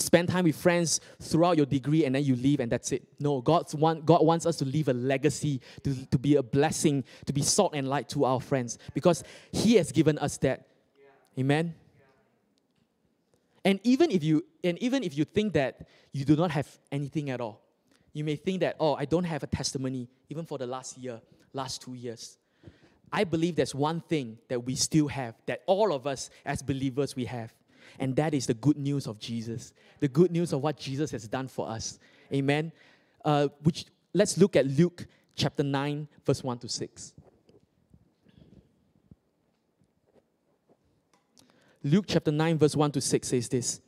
[0.00, 3.02] spend time with friends throughout your degree and then you leave and that's it.
[3.18, 7.04] No, God's want, God wants us to leave a legacy, to, to be a blessing,
[7.26, 10.66] to be salt and light to our friends because He has given us that.
[11.38, 11.74] Amen.
[13.64, 17.30] And even if you and even if you think that you do not have anything
[17.30, 17.60] at all,
[18.12, 21.20] you may think that, oh, I don't have a testimony even for the last year,
[21.52, 22.38] last two years.
[23.12, 27.16] I believe there's one thing that we still have, that all of us as believers
[27.16, 27.52] we have,
[27.98, 31.26] and that is the good news of Jesus, the good news of what Jesus has
[31.28, 31.98] done for us.
[32.32, 32.72] Amen.
[33.24, 37.14] Uh, which let's look at Luke chapter 9, verse 1 to 6.
[41.82, 43.80] Luke chapter 9, verse 1 to 6 says this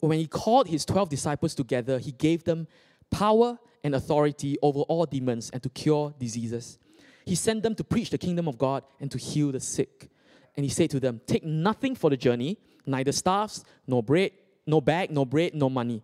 [0.00, 2.66] When he called his 12 disciples together, he gave them
[3.10, 6.78] power and authority over all demons and to cure diseases.
[7.24, 10.08] He sent them to preach the kingdom of God and to heal the sick.
[10.56, 14.32] And he said to them, Take nothing for the journey, neither staffs, nor bread,
[14.66, 16.02] no bag, nor bread, nor money.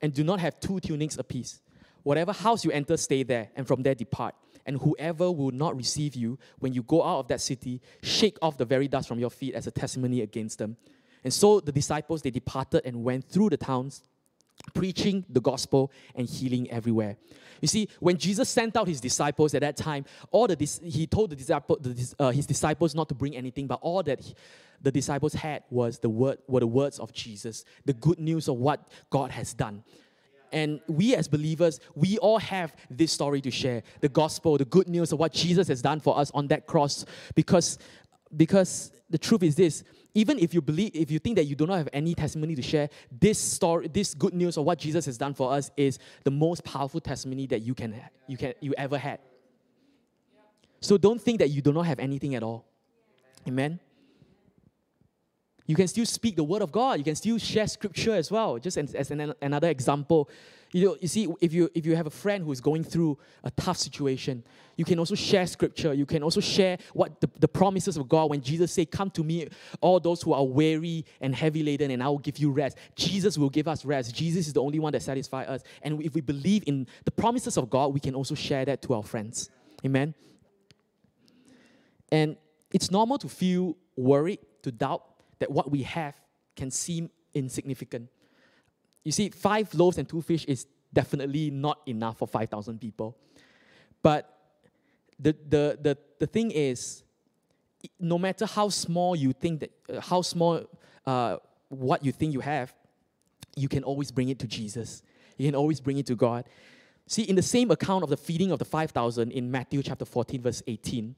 [0.00, 1.60] And do not have two tunics apiece.
[2.02, 4.34] Whatever house you enter, stay there, and from there depart.
[4.64, 8.56] And whoever will not receive you when you go out of that city, shake off
[8.56, 10.76] the very dust from your feet as a testimony against them.
[11.24, 14.02] And so the disciples, they departed and went through the towns
[14.74, 17.16] preaching the gospel and healing everywhere.
[17.60, 21.30] You see, when Jesus sent out his disciples at that time, all the he told
[21.30, 21.78] the disciple,
[22.18, 24.34] uh, his disciples not to bring anything, but all that he,
[24.82, 28.56] the disciples had was the word, were the words of Jesus, the good news of
[28.56, 29.82] what God has done.
[30.52, 34.88] And we as believers, we all have this story to share the gospel, the good
[34.88, 37.04] news of what Jesus has done for us on that cross.
[37.34, 37.78] Because,
[38.36, 39.82] because the truth is this
[40.16, 42.62] even if you believe, if you think that you do not have any testimony to
[42.62, 42.88] share,
[43.20, 46.64] this story, this good news of what Jesus has done for us is the most
[46.64, 47.94] powerful testimony that you can,
[48.26, 49.18] you can, you ever had.
[50.80, 52.64] So don't think that you do not have anything at all.
[53.46, 53.78] Amen.
[55.66, 56.98] You can still speak the word of God.
[56.98, 58.58] You can still share scripture as well.
[58.58, 60.30] Just as, as an, another example,
[60.72, 63.18] you know, you see, if you if you have a friend who is going through
[63.42, 64.44] a tough situation,
[64.76, 65.94] you can also share scripture.
[65.94, 69.24] You can also share what the, the promises of God when Jesus said, Come to
[69.24, 69.48] me,
[69.80, 72.76] all those who are weary and heavy laden, and I will give you rest.
[72.94, 74.14] Jesus will give us rest.
[74.14, 75.62] Jesus is the only one that satisfies us.
[75.82, 78.94] And if we believe in the promises of God, we can also share that to
[78.94, 79.50] our friends.
[79.84, 80.14] Amen.
[82.10, 82.36] And
[82.70, 85.04] it's normal to feel worried, to doubt,
[85.38, 86.14] that what we have
[86.54, 88.08] can seem insignificant.
[89.04, 93.16] You see, five loaves and two fish is definitely not enough for 5,000 people.
[94.02, 94.36] But
[95.18, 97.04] the, the, the, the thing is,
[98.00, 100.64] no matter how small you think that, uh, how small
[101.04, 101.36] uh,
[101.68, 102.74] what you think you have,
[103.56, 105.02] you can always bring it to Jesus.
[105.36, 106.44] You can always bring it to God.
[107.06, 110.42] See, in the same account of the feeding of the 5,000 in Matthew chapter 14,
[110.42, 111.14] verse 18,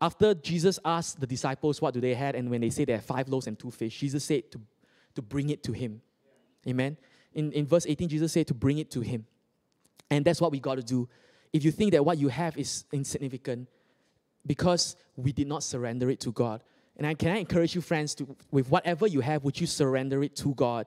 [0.00, 3.04] after Jesus asked the disciples what do they had, and when they say they have
[3.04, 4.60] five loaves and two fish, Jesus said to,
[5.14, 6.00] to bring it to him.
[6.66, 6.96] Amen.
[7.34, 9.26] In, in verse 18, Jesus said to bring it to him.
[10.10, 11.08] And that's what we got to do.
[11.52, 13.68] If you think that what you have is insignificant,
[14.46, 16.62] because we did not surrender it to God.
[16.96, 20.22] And I, can I encourage you, friends, to with whatever you have, would you surrender
[20.22, 20.86] it to God?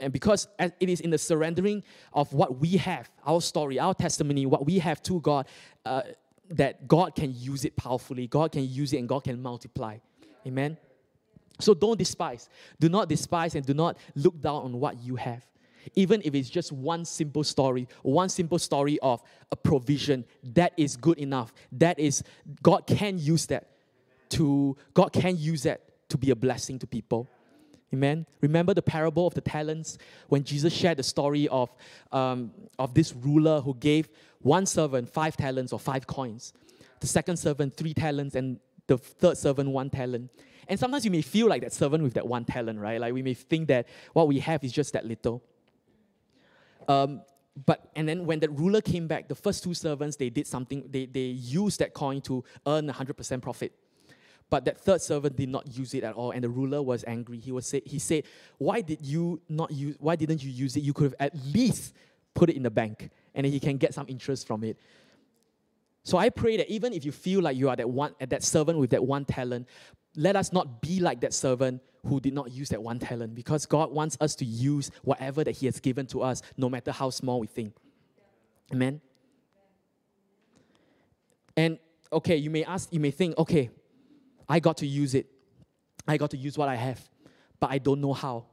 [0.00, 1.82] And because it is in the surrendering
[2.12, 5.46] of what we have, our story, our testimony, what we have to God,
[5.84, 6.02] uh,
[6.50, 8.26] that God can use it powerfully.
[8.26, 9.98] God can use it and God can multiply.
[10.46, 10.76] Amen.
[11.60, 12.48] So don't despise.
[12.78, 15.44] Do not despise and do not look down on what you have.
[15.94, 20.96] Even if it's just one simple story, one simple story of a provision, that is
[20.96, 21.52] good enough.
[21.72, 22.22] That is,
[22.62, 23.68] God can use that
[24.30, 25.80] to, God can use that
[26.10, 27.28] to be a blessing to people.
[27.92, 28.26] Amen.
[28.42, 29.96] Remember the parable of the talents
[30.28, 31.74] when Jesus shared the story of,
[32.12, 36.52] um, of this ruler who gave one servant five talents or five coins,
[37.00, 40.30] the second servant three talents, and the third servant one talent.
[40.68, 43.00] And sometimes you may feel like that servant with that one talent, right?
[43.00, 45.42] Like we may think that what we have is just that little.
[46.86, 47.22] Um,
[47.66, 50.84] but and then when the ruler came back, the first two servants they did something.
[50.90, 53.72] They they used that coin to earn hundred percent profit.
[54.50, 57.38] But that third servant did not use it at all, and the ruler was angry.
[57.38, 58.24] He was say, he said,
[58.56, 59.96] "Why did you not use?
[59.98, 60.80] Why didn't you use it?
[60.80, 61.94] You could have at least
[62.34, 64.76] put it in the bank, and he can get some interest from it."
[66.02, 68.78] So I pray that even if you feel like you are that one, that servant
[68.78, 69.66] with that one talent,
[70.16, 73.66] let us not be like that servant who did not use that one talent, because
[73.66, 77.10] God wants us to use whatever that He has given to us, no matter how
[77.10, 77.74] small we think.
[78.72, 79.00] Amen.
[81.56, 81.78] And
[82.12, 83.70] okay, you may ask, you may think, okay,
[84.48, 85.26] I got to use it.
[86.06, 87.00] I got to use what I have,
[87.60, 88.46] but I don't know how.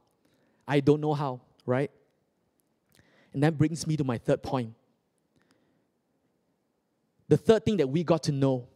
[0.68, 1.90] I don't know how, right?
[3.36, 4.72] And that brings me to my third point.
[7.28, 8.66] The third thing that we got to know,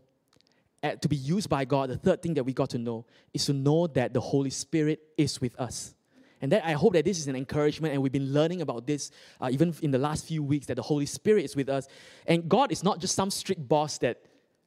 [0.82, 3.54] to be used by God, the third thing that we got to know is to
[3.54, 5.94] know that the Holy Spirit is with us.
[6.42, 9.10] And that I hope that this is an encouragement, and we've been learning about this
[9.40, 11.88] uh, even in the last few weeks that the Holy Spirit is with us.
[12.26, 14.20] And God is not just some strict boss that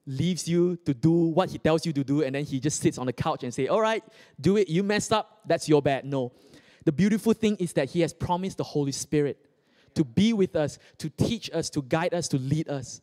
[0.08, 2.98] leaves you to do what He tells you to do, and then He just sits
[2.98, 4.04] on the couch and say, "All right,
[4.42, 4.70] do it.
[4.70, 5.42] You messed up.
[5.46, 6.32] That's your bad." No,
[6.84, 9.38] the beautiful thing is that He has promised the Holy Spirit
[9.96, 13.02] to be with us, to teach us, to guide us, to lead us.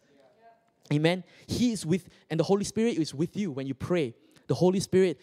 [0.92, 1.22] Amen.
[1.46, 4.14] He is with, and the Holy Spirit is with you when you pray.
[4.48, 5.20] The Holy Spirit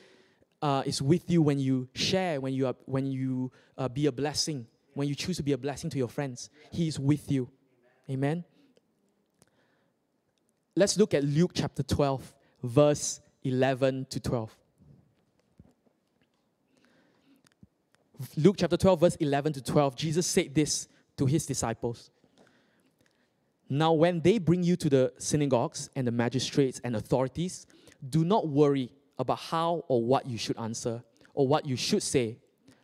[0.62, 4.12] uh, is with you when you share, when you, are, when you uh, be a
[4.12, 6.50] blessing, when you choose to be a blessing to your friends.
[6.72, 7.50] He is with you.
[8.10, 8.46] Amen.
[10.76, 14.56] Let's look at Luke chapter 12, verse 11 to 12.
[18.38, 22.12] Luke chapter 12, verse 11 to 12, Jesus said this to his disciples.
[23.70, 27.66] Now, when they bring you to the synagogues and the magistrates and authorities,
[28.10, 31.04] do not worry about how or what you should answer
[31.34, 32.38] or what you should say,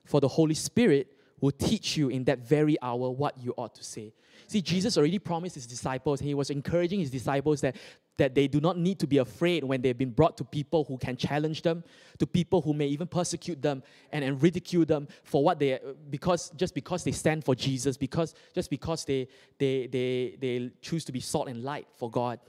[0.05, 1.07] for the Holy Spirit
[1.39, 4.13] will teach you in that very hour what you ought to say.
[4.47, 7.75] See, Jesus already promised his disciples, he was encouraging his disciples that,
[8.17, 10.97] that they do not need to be afraid when they've been brought to people who
[10.97, 11.83] can challenge them,
[12.19, 16.51] to people who may even persecute them and, and ridicule them for what they because
[16.51, 21.11] just because they stand for Jesus, because just because they they they they choose to
[21.11, 22.39] be salt and light for God.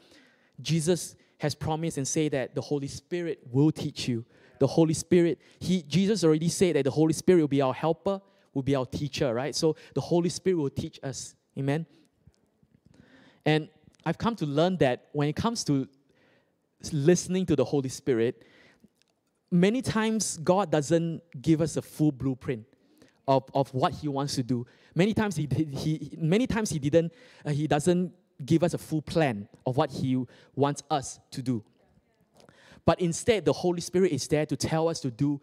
[0.61, 4.25] Jesus has promised and say that the Holy Spirit will teach you.
[4.61, 8.21] The Holy Spirit, he, Jesus already said that the Holy Spirit will be our helper,
[8.53, 9.55] will be our teacher, right?
[9.55, 11.35] So the Holy Spirit will teach us.
[11.59, 11.87] Amen.
[13.45, 13.69] And
[14.07, 15.89] I've come to learn that when it comes to
[16.93, 18.43] listening to the Holy Spirit,
[19.51, 22.67] many times God doesn't give us a full blueprint
[23.27, 24.67] of, of what He wants to do.
[24.95, 27.13] Many times He, he many times He didn't
[27.45, 28.13] uh, He doesn't
[28.45, 30.23] give us a full plan of what He
[30.55, 31.65] wants us to do.
[32.85, 35.41] But instead, the Holy Spirit is there to tell us to do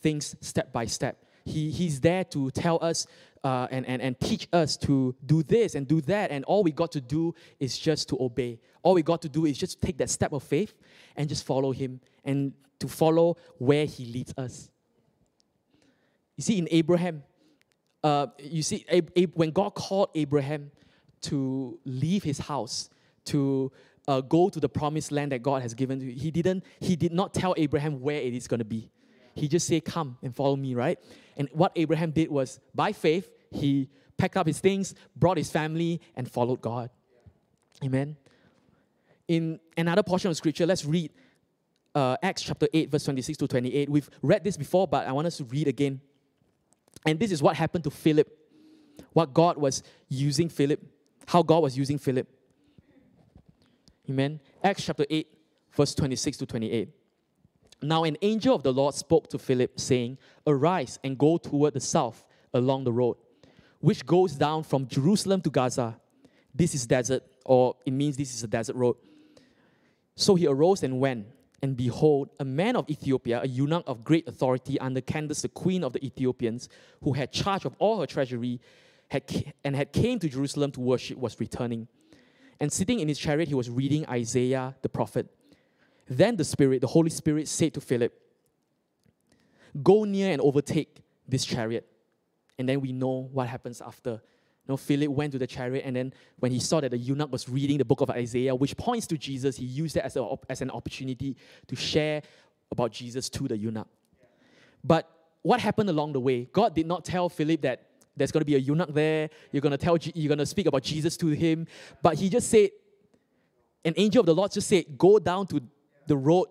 [0.00, 1.24] things step by step.
[1.44, 3.06] He, he's there to tell us
[3.44, 6.30] uh, and, and, and teach us to do this and do that.
[6.30, 8.58] And all we got to do is just to obey.
[8.82, 10.74] All we got to do is just take that step of faith
[11.14, 14.70] and just follow Him and to follow where He leads us.
[16.36, 17.22] You see, in Abraham,
[18.02, 20.70] uh, you see, Ab- Ab- when God called Abraham
[21.22, 22.90] to leave his house,
[23.26, 23.72] to
[24.06, 26.64] uh, go to the promised land that God has given to you, he didn't.
[26.80, 28.90] He did not tell Abraham where it is going to be.
[29.34, 30.98] He just said, "Come and follow me." Right?
[31.36, 36.00] And what Abraham did was, by faith, he packed up his things, brought his family,
[36.16, 36.90] and followed God.
[37.82, 38.16] Amen.
[39.26, 41.10] In another portion of scripture, let's read
[41.94, 43.88] uh, Acts chapter 8, verse 26 to 28.
[43.88, 46.00] We've read this before, but I want us to read again.
[47.06, 48.28] And this is what happened to Philip,
[49.12, 50.80] what God was using Philip,
[51.26, 52.28] how God was using Philip.
[54.08, 54.40] Amen.
[54.62, 55.26] Acts chapter 8,
[55.72, 56.88] verse 26 to 28.
[57.84, 61.80] Now, an angel of the Lord spoke to Philip, saying, Arise and go toward the
[61.80, 63.16] south along the road,
[63.80, 65.96] which goes down from Jerusalem to Gaza.
[66.54, 68.96] This is desert, or it means this is a desert road.
[70.16, 71.26] So he arose and went.
[71.62, 75.82] And behold, a man of Ethiopia, a eunuch of great authority under Candace, the queen
[75.82, 76.68] of the Ethiopians,
[77.02, 78.60] who had charge of all her treasury,
[79.08, 81.88] had, and had came to Jerusalem to worship, was returning.
[82.60, 85.26] And sitting in his chariot, he was reading Isaiah the prophet.
[86.08, 88.12] Then the Spirit, the Holy Spirit, said to Philip,
[89.82, 91.86] Go near and overtake this chariot.
[92.58, 94.10] And then we know what happens after.
[94.10, 97.30] You know, Philip went to the chariot, and then when he saw that the eunuch
[97.30, 100.26] was reading the book of Isaiah, which points to Jesus, he used it as, a,
[100.48, 101.36] as an opportunity
[101.66, 102.22] to share
[102.70, 103.88] about Jesus to the eunuch.
[104.82, 105.10] But
[105.42, 106.48] what happened along the way?
[106.50, 107.82] God did not tell Philip that
[108.16, 109.28] there's going to be a eunuch there.
[109.52, 111.66] You're going to tell, you're going to speak about Jesus to him.
[112.02, 112.70] But he just said,
[113.84, 115.60] an angel of the Lord just said, go down to
[116.06, 116.46] the road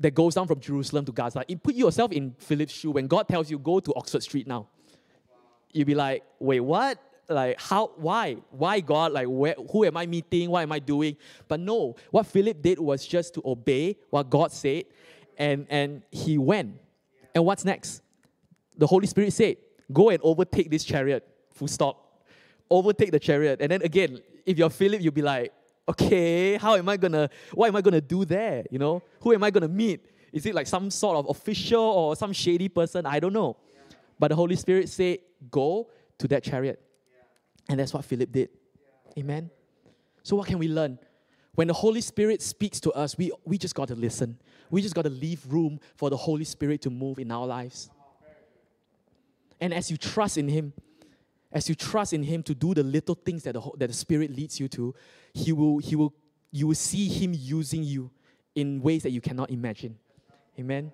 [0.00, 1.44] that goes down from Jerusalem to Gaza.
[1.48, 4.68] You put yourself in Philip's shoe when God tells you, go to Oxford Street now
[5.76, 6.98] you'd be like, wait, what?
[7.28, 8.36] Like, how, why?
[8.50, 9.12] Why God?
[9.12, 10.50] Like, where, who am I meeting?
[10.50, 11.16] What am I doing?
[11.48, 14.84] But no, what Philip did was just to obey what God said,
[15.36, 16.80] and, and he went.
[17.34, 18.02] And what's next?
[18.76, 19.56] The Holy Spirit said,
[19.92, 21.26] go and overtake this chariot.
[21.52, 22.22] Full stop.
[22.70, 23.60] Overtake the chariot.
[23.60, 25.52] And then again, if you're Philip, you'll be like,
[25.88, 28.64] okay, how am I gonna, what am I gonna do there?
[28.70, 30.04] You know, who am I gonna meet?
[30.32, 33.06] Is it like some sort of official or some shady person?
[33.06, 33.56] I don't know.
[34.18, 35.18] But the Holy Spirit said,
[35.50, 36.80] Go to that chariot.
[37.68, 38.48] And that's what Philip did.
[39.18, 39.50] Amen.
[40.22, 40.98] So, what can we learn?
[41.54, 44.38] When the Holy Spirit speaks to us, we, we just got to listen.
[44.70, 47.90] We just got to leave room for the Holy Spirit to move in our lives.
[49.60, 50.74] And as you trust in Him,
[51.52, 54.34] as you trust in Him to do the little things that the, that the Spirit
[54.34, 54.94] leads you to,
[55.32, 56.14] He will, he will,
[56.50, 58.10] you will see Him using you
[58.54, 59.98] in ways that you cannot imagine.
[60.58, 60.92] Amen.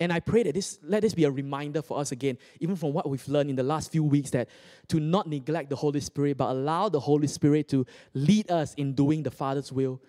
[0.00, 2.92] And I pray that this let this be a reminder for us again, even from
[2.92, 4.48] what we've learned in the last few weeks, that
[4.88, 8.94] to not neglect the Holy Spirit, but allow the Holy Spirit to lead us in
[8.94, 10.00] doing the Father's will.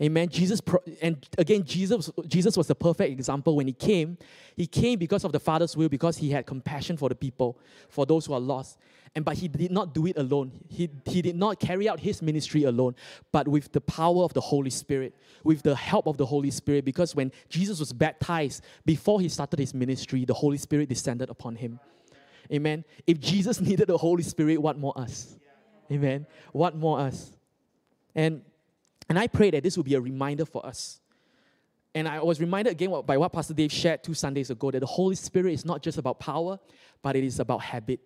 [0.00, 0.28] Amen.
[0.28, 0.60] Jesus
[1.00, 4.16] and again, Jesus Jesus was the perfect example when he came.
[4.56, 8.06] He came because of the Father's will, because he had compassion for the people, for
[8.06, 8.78] those who are lost.
[9.14, 10.52] And but he did not do it alone.
[10.68, 12.94] He, he did not carry out his ministry alone,
[13.30, 15.14] but with the power of the Holy Spirit,
[15.44, 16.86] with the help of the Holy Spirit.
[16.86, 21.56] Because when Jesus was baptized, before he started his ministry, the Holy Spirit descended upon
[21.56, 21.78] him.
[22.50, 22.84] Amen.
[23.06, 25.36] If Jesus needed the Holy Spirit, what more us?
[25.90, 26.26] Amen.
[26.52, 27.36] What more us?
[28.14, 28.42] And
[29.08, 31.00] and I pray that this will be a reminder for us.
[31.94, 34.86] And I was reminded again by what Pastor Dave shared two Sundays ago that the
[34.86, 36.58] Holy Spirit is not just about power,
[37.02, 38.00] but it is about habit.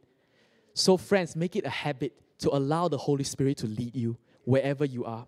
[0.74, 4.84] So, friends, make it a habit to allow the Holy Spirit to lead you wherever
[4.84, 5.26] you are.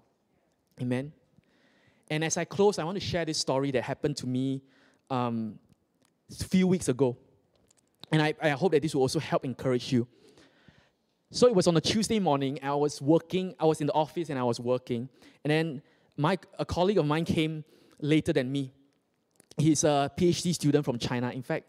[0.81, 1.13] Amen.
[2.11, 4.63] And as I close, I want to share this story that happened to me
[5.11, 5.59] um,
[6.31, 7.17] a few weeks ago.
[8.11, 10.09] And I, I hope that this will also help encourage you.
[11.31, 12.59] So it was on a Tuesday morning.
[12.63, 15.09] I was working, I was in the office and I was working.
[15.45, 15.83] And then
[16.17, 17.65] my, a colleague of mine came
[18.01, 18.73] later than me.
[19.59, 21.31] He's a PhD student from China.
[21.31, 21.67] In fact,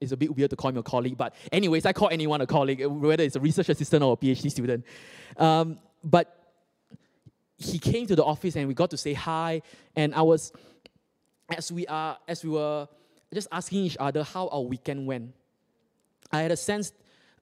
[0.00, 2.46] it's a bit weird to call him a colleague, but anyways, I call anyone a
[2.46, 4.84] colleague, whether it's a research assistant or a PhD student.
[5.36, 6.36] Um, but
[7.56, 9.62] he came to the office and we got to say hi,
[9.94, 10.52] and I was,
[11.56, 12.88] as we are, as we were
[13.32, 15.32] just asking each other how our weekend went.
[16.32, 16.92] I had a sense,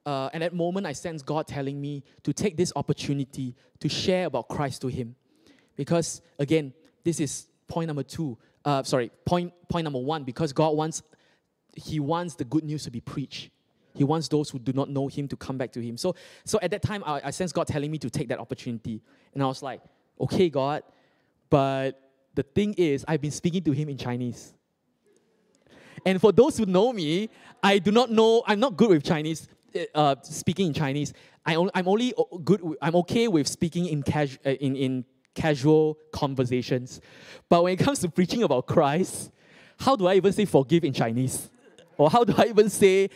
[0.05, 4.25] uh, at that moment, I sensed God telling me to take this opportunity to share
[4.25, 5.15] about Christ to him,
[5.75, 6.73] because again,
[7.03, 8.37] this is point number two.
[8.63, 10.23] Uh, sorry, point point number one.
[10.23, 11.01] Because God wants
[11.75, 13.49] he wants the good news to be preached.
[13.93, 15.97] He wants those who do not know him to come back to him.
[15.97, 19.01] So, so at that time, I, I sensed God telling me to take that opportunity.
[19.33, 19.81] And I was like,
[20.19, 20.83] okay, God,
[21.49, 21.99] but
[22.33, 24.53] the thing is, I've been speaking to him in Chinese.
[26.05, 27.29] And for those who know me,
[27.61, 29.47] I do not know, I'm not good with Chinese,
[29.95, 31.13] uh, speaking in Chinese.
[31.45, 32.13] I am only
[32.43, 37.01] good, I'm okay with speaking in, uh, in, in casual conversations.
[37.49, 39.31] But when it comes to preaching about Christ,
[39.79, 41.49] how do I even say forgive in Chinese?
[41.97, 43.09] Or how do I even say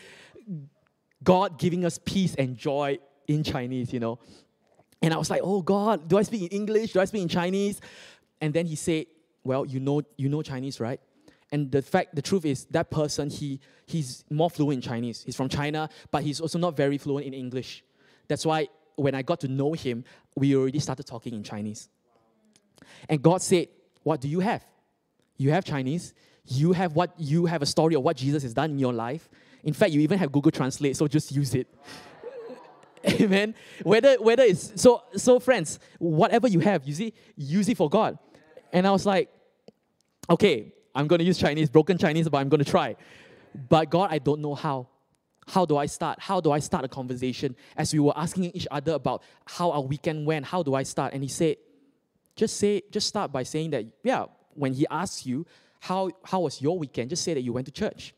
[1.23, 4.19] God giving us peace and joy in Chinese, you know?
[5.01, 6.93] And I was like, oh God, do I speak in English?
[6.93, 7.79] Do I speak in Chinese?
[8.41, 9.05] And then he said,
[9.43, 10.99] well, you know, you know Chinese, right?
[11.51, 15.23] And the fact, the truth is, that person, he, he's more fluent in Chinese.
[15.23, 17.83] He's from China, but he's also not very fluent in English.
[18.27, 20.03] That's why when I got to know him,
[20.35, 21.89] we already started talking in Chinese.
[23.07, 23.67] And God said,
[24.03, 24.65] What do you have?
[25.37, 26.13] You have Chinese,
[26.45, 29.29] you have what you have a story of what Jesus has done in your life.
[29.63, 31.67] In fact, you even have Google Translate, so just use it.
[33.21, 33.53] Amen.
[33.83, 38.17] Whether whether it's so so friends, whatever you have, you see, use it for God.
[38.71, 39.29] And I was like,
[40.29, 42.95] okay, I'm gonna use Chinese, broken Chinese, but I'm gonna try.
[43.69, 44.87] But God, I don't know how.
[45.47, 46.19] How do I start?
[46.19, 47.55] How do I start a conversation?
[47.77, 51.13] As we were asking each other about how our weekend went, how do I start?
[51.13, 51.57] And he said,
[52.35, 54.25] just say, just start by saying that, yeah,
[54.55, 55.45] when he asks you,
[55.81, 57.11] how, how was your weekend?
[57.11, 58.15] Just say that you went to church.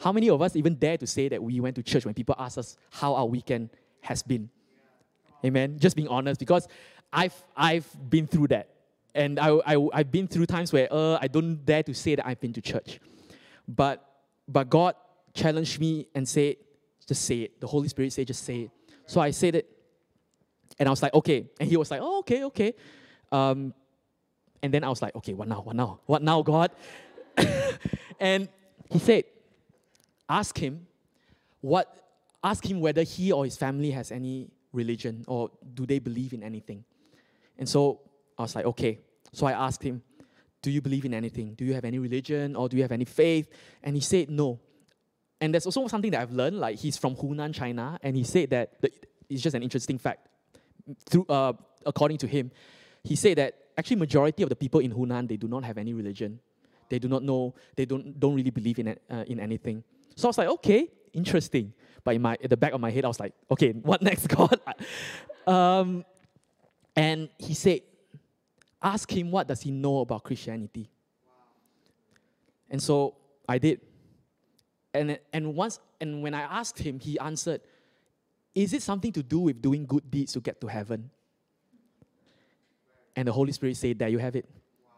[0.00, 2.34] How many of us even dare to say that we went to church when people
[2.38, 3.68] ask us how our weekend
[4.00, 4.48] has been?
[5.44, 5.78] Amen.
[5.78, 6.66] Just being honest, because
[7.12, 8.70] I've I've been through that,
[9.14, 12.26] and I, I I've been through times where uh, I don't dare to say that
[12.26, 13.00] I've been to church,
[13.66, 14.04] but
[14.46, 14.94] but God
[15.34, 16.56] challenged me and said,
[17.06, 17.60] just say it.
[17.60, 18.70] The Holy Spirit said, just say it.
[19.06, 19.68] So I said it,
[20.78, 22.74] and I was like, okay, and he was like, oh, okay, okay.
[23.32, 23.74] Um,
[24.62, 25.60] and then I was like, okay, what now?
[25.60, 26.00] What now?
[26.06, 26.70] What now, God?
[28.20, 28.48] and
[28.90, 29.24] he said,
[30.28, 30.86] ask him
[31.60, 31.94] what
[32.42, 36.42] ask him whether he or his family has any religion or do they believe in
[36.42, 36.84] anything.
[37.58, 38.00] And so
[38.38, 39.00] I was like, okay.
[39.32, 40.02] So I asked him,
[40.62, 41.54] do you believe in anything?
[41.54, 43.48] Do you have any religion or do you have any faith?
[43.82, 44.60] And he said no.
[45.40, 48.50] And there's also something that I've learned, like he's from Hunan, China, and he said
[48.50, 48.72] that
[49.28, 50.28] it's just an interesting fact.
[51.06, 51.52] Through, uh,
[51.86, 52.50] according to him,
[53.04, 55.94] he said that actually majority of the people in Hunan, they do not have any
[55.94, 56.40] religion.
[56.88, 59.84] They do not know, they don't, don't really believe in, uh, in anything.
[60.16, 61.72] So I was like, okay, interesting.
[62.02, 64.26] But in my, at the back of my head, I was like, okay, what next,
[64.28, 64.58] God?
[65.46, 66.04] um,
[66.96, 67.82] and he said,
[68.82, 70.88] ask him what does he know about Christianity.
[72.70, 73.16] And so
[73.48, 73.80] I did.
[74.94, 77.60] And, and once and when I asked him, he answered,
[78.54, 81.10] Is it something to do with doing good deeds to get to heaven?
[83.16, 84.48] And the Holy Spirit said, There you have it.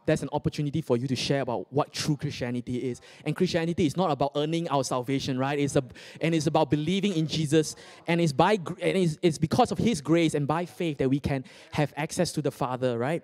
[0.07, 3.01] That's an opportunity for you to share about what true Christianity is.
[3.25, 5.59] And Christianity is not about earning our salvation, right?
[5.59, 5.85] It's a,
[6.21, 7.77] and it's about believing in Jesus.
[8.09, 11.21] And it's by and it's, it's because of His grace and by faith that we
[11.21, 13.23] can have access to the Father, right?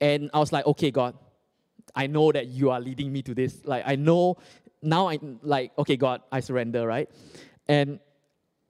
[0.00, 1.14] And I was like, okay, God,
[1.94, 3.64] I know that you are leading me to this.
[3.64, 4.36] Like I know
[4.82, 7.08] now I like, okay, God, I surrender, right?
[7.68, 7.98] And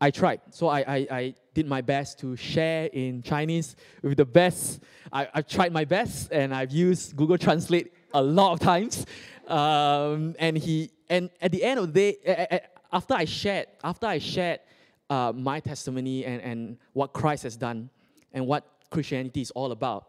[0.01, 0.41] I tried.
[0.51, 4.83] So I, I, I did my best to share in Chinese with the best.
[5.12, 9.07] I, I've tried my best and I've used Google Translate a lot of times.
[9.47, 12.61] Um, and he and at the end of the day,
[12.93, 14.61] after I shared, after I shared
[15.09, 17.91] uh, my testimony and, and what Christ has done
[18.33, 20.09] and what Christianity is all about,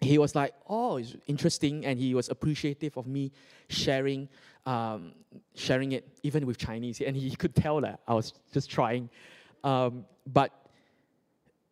[0.00, 3.32] he was like, "Oh, it's interesting," and he was appreciative of me
[3.68, 4.28] sharing,
[4.66, 5.12] um,
[5.54, 9.08] sharing it even with Chinese, and he could tell that I was just trying.
[9.64, 10.52] Um, but,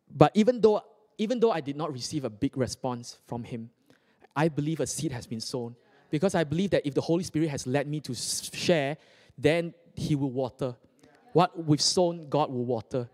[0.09, 0.81] but even though
[1.17, 3.69] even though I did not receive a big response from him,
[4.35, 5.75] I believe a seed has been sown
[6.09, 8.97] because I believe that if the Holy Spirit has led me to share,
[9.37, 10.75] then He will water.
[11.33, 13.09] What we've sown, God will water.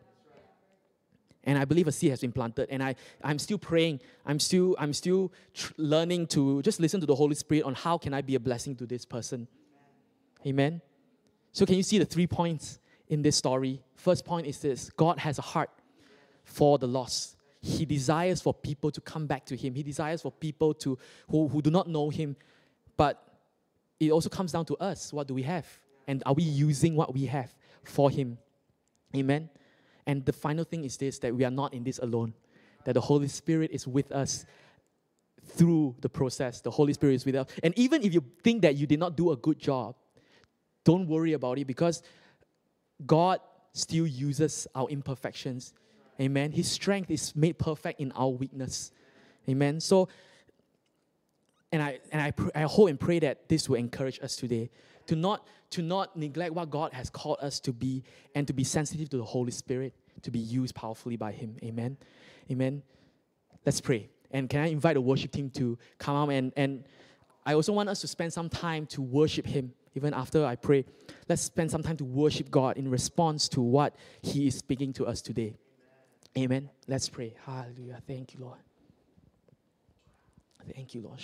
[1.43, 2.69] And I believe a seed has been planted.
[2.69, 4.01] And I, I'm still praying.
[4.25, 7.97] I'm still, I'm still tr- learning to just listen to the Holy Spirit on how
[7.97, 9.47] can I be a blessing to this person.
[10.45, 10.81] Amen.
[11.51, 13.81] So can you see the three points in this story?
[13.95, 15.69] First point is this God has a heart
[16.43, 17.37] for the lost.
[17.61, 19.75] He desires for people to come back to Him.
[19.75, 20.97] He desires for people to
[21.29, 22.35] who, who do not know Him.
[22.97, 23.23] But
[23.99, 25.13] it also comes down to us.
[25.13, 25.67] What do we have?
[26.07, 28.37] And are we using what we have for Him?
[29.15, 29.49] Amen.
[30.07, 32.33] And the final thing is this that we are not in this alone,
[32.85, 34.45] that the Holy Spirit is with us
[35.43, 36.61] through the process.
[36.61, 37.47] The Holy Spirit is with us.
[37.63, 39.95] And even if you think that you did not do a good job,
[40.83, 42.01] don't worry about it because
[43.05, 43.39] God
[43.73, 45.73] still uses our imperfections.
[46.19, 46.51] Amen.
[46.51, 48.91] His strength is made perfect in our weakness.
[49.49, 49.79] Amen.
[49.79, 50.09] So,
[51.71, 54.69] and I and I, I hope and pray that this will encourage us today
[55.11, 58.01] to not to not neglect what God has called us to be
[58.33, 61.57] and to be sensitive to the Holy Spirit to be used powerfully by Him.
[61.61, 61.97] Amen.
[62.49, 62.81] Amen.
[63.65, 64.09] Let's pray.
[64.31, 66.85] And can I invite the worship team to come out and and
[67.45, 70.85] I also want us to spend some time to worship Him even after I pray.
[71.27, 75.05] Let's spend some time to worship God in response to what He is speaking to
[75.05, 75.57] us today.
[76.37, 76.69] Amen.
[76.87, 77.35] Let's pray.
[77.45, 78.01] Hallelujah.
[78.07, 78.59] Thank you, Lord.
[80.73, 81.19] Thank you, Lord.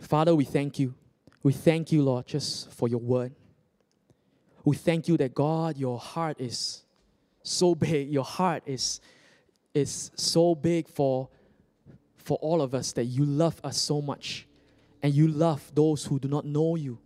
[0.00, 0.94] Father, we thank you.
[1.42, 3.32] We thank you, Lord, just for your word.
[4.64, 6.82] We thank you that God, your heart is
[7.42, 8.10] so big.
[8.10, 9.00] Your heart is,
[9.74, 11.28] is so big for,
[12.16, 14.46] for all of us that you love us so much.
[15.02, 16.98] And you love those who do not know you.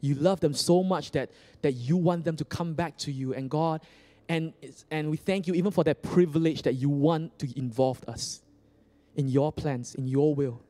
[0.00, 1.30] You love them so much that,
[1.62, 3.34] that you want them to come back to you.
[3.34, 3.82] And God,
[4.28, 4.52] and,
[4.90, 8.42] and we thank you even for that privilege that you want to involve us
[9.14, 10.62] in your plans, in your will.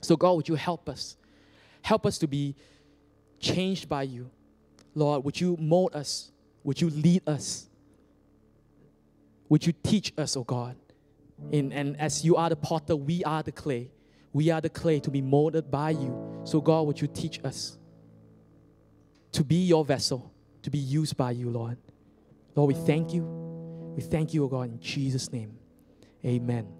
[0.00, 1.16] So, God, would you help us?
[1.82, 2.56] Help us to be
[3.38, 4.30] changed by you.
[4.94, 6.30] Lord, would you mold us?
[6.64, 7.68] Would you lead us?
[9.48, 10.76] Would you teach us, oh God?
[11.50, 13.90] In, and as you are the potter, we are the clay.
[14.32, 16.42] We are the clay to be molded by you.
[16.44, 17.78] So, God, would you teach us
[19.32, 20.32] to be your vessel,
[20.62, 21.78] to be used by you, Lord?
[22.54, 23.24] Lord, we thank you.
[23.96, 25.58] We thank you, O God, in Jesus' name.
[26.24, 26.79] Amen.